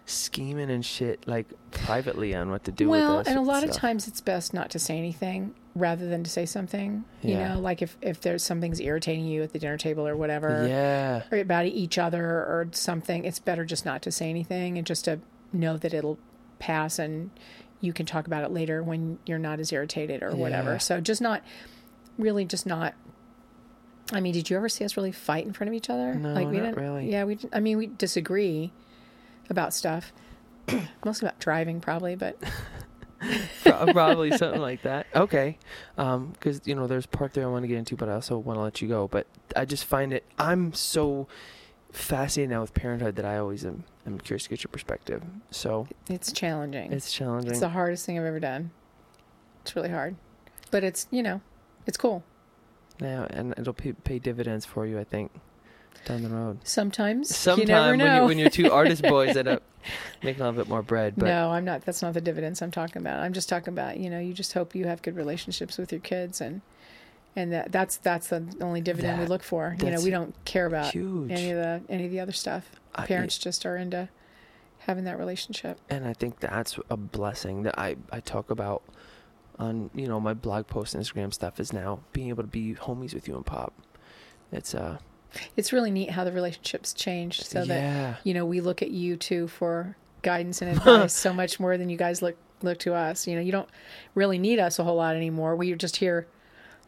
[0.05, 4.07] scheming and shit like privately on what to do well, and a lot of times
[4.07, 7.05] it's best not to say anything rather than to say something.
[7.21, 7.53] You Yeah.
[7.53, 10.65] know, like if, if there's something's irritating you at the dinner table or whatever.
[10.67, 14.85] Yeah, or about each other or something, it's better just not to say anything and
[14.85, 15.19] just to
[15.53, 16.17] know that it'll
[16.59, 17.31] pass and
[17.81, 20.73] you can talk about it later when you're not as irritated or whatever.
[20.73, 20.77] Yeah.
[20.77, 21.43] So just not
[22.17, 22.93] really just not
[24.13, 26.13] I mean, did you ever see us really fight in front of each other?
[26.13, 27.09] No, like we not didn't really.
[27.09, 28.71] Yeah, we I mean, we disagree
[29.49, 30.11] about stuff.
[31.05, 32.37] Mostly about driving probably, but
[33.63, 35.07] probably something like that.
[35.15, 35.57] Okay,
[35.97, 38.37] um, because you know there's part there I want to get into, but I also
[38.37, 39.07] want to let you go.
[39.07, 40.25] But I just find it.
[40.37, 41.27] I'm so
[41.91, 43.83] fascinated now with parenthood that I always am.
[44.05, 45.21] I'm curious to get your perspective.
[45.51, 46.91] So it's challenging.
[46.91, 47.51] it's challenging.
[47.51, 48.71] It's the hardest thing I've ever done.
[49.61, 50.15] It's really hard.
[50.71, 51.41] But it's, you know,
[51.85, 52.23] it's cool.
[52.99, 54.97] yeah, and it'll pay, pay dividends for you.
[54.99, 55.31] I think
[56.05, 56.59] down the road.
[56.63, 59.63] Sometimes Sometime you when you when you're two artist boys end up
[60.23, 61.13] making a little bit more bread.
[61.17, 61.81] But no, I'm not.
[61.85, 63.19] That's not the dividends I'm talking about.
[63.19, 66.01] I'm just talking about you know you just hope you have good relationships with your
[66.01, 66.61] kids and
[67.35, 69.75] and that that's that's the only dividend we look for.
[69.79, 71.31] You know, we don't care about huge.
[71.31, 72.71] any of the any of the other stuff.
[72.95, 74.09] I- Parents just are into
[74.79, 75.79] having that relationship.
[75.89, 78.81] and I think that's a blessing that I, I talk about
[79.59, 83.13] on you know my blog post Instagram stuff is now being able to be homies
[83.13, 83.73] with you and Pop.
[84.51, 84.97] It's uh
[85.55, 89.15] It's really neat how the relationships changed so that you know we look at you
[89.17, 93.27] two for guidance and advice so much more than you guys look look to us.
[93.27, 93.69] You know, you don't
[94.15, 95.55] really need us a whole lot anymore.
[95.55, 96.27] We're just here,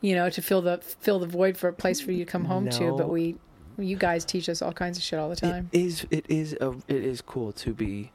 [0.04, 2.44] you know, to fill the fill the void for a place for you to come
[2.46, 2.92] home to.
[2.98, 3.38] But we,
[3.78, 5.70] you guys teach us all kinds of shit all the time.
[5.72, 8.12] it is it is a it is cool to be.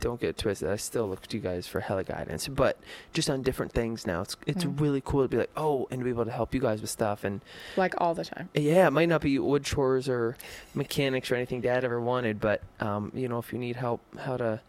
[0.00, 0.66] Don't get twisted.
[0.70, 2.78] I still look to you guys for hella guidance, but
[3.12, 4.22] just on different things now.
[4.22, 4.80] It's it's Mm.
[4.80, 6.88] really cool to be like oh and to be able to help you guys with
[6.88, 7.42] stuff and
[7.76, 8.48] like all the time.
[8.54, 10.38] Yeah, it might not be wood chores or
[10.74, 14.38] mechanics or anything Dad ever wanted, but um, you know, if you need help, how
[14.38, 14.62] to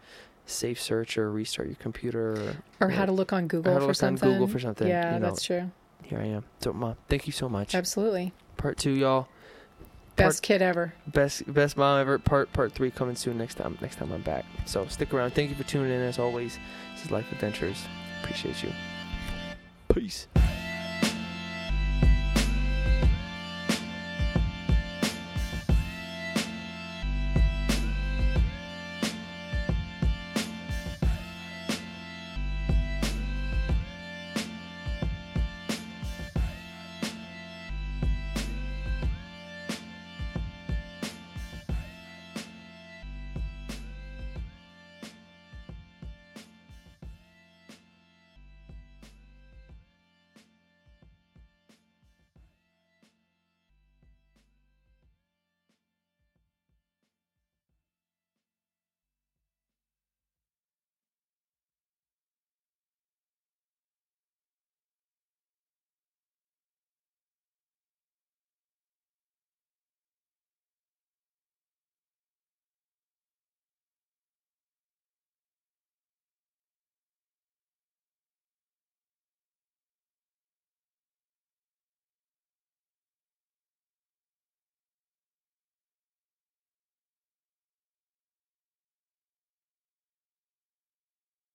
[0.44, 2.32] safe search or restart your computer,
[2.80, 4.32] or, Or how to look on Google how to for look on something.
[4.32, 5.30] Google for something, Yeah, you know.
[5.30, 5.70] that's true.
[6.04, 6.44] Here I am.
[6.60, 7.74] So, Mom, thank you so much.
[7.74, 8.32] Absolutely.
[8.56, 9.28] Part two, y'all.
[10.16, 10.92] Best kid ever.
[11.06, 12.18] Best best mom ever.
[12.18, 13.78] Part part three coming soon next time.
[13.80, 14.44] Next time I'm back.
[14.66, 15.32] So stick around.
[15.32, 16.58] Thank you for tuning in as always.
[16.94, 17.82] This is Life Adventures.
[18.22, 18.70] Appreciate you.
[19.92, 20.26] Peace.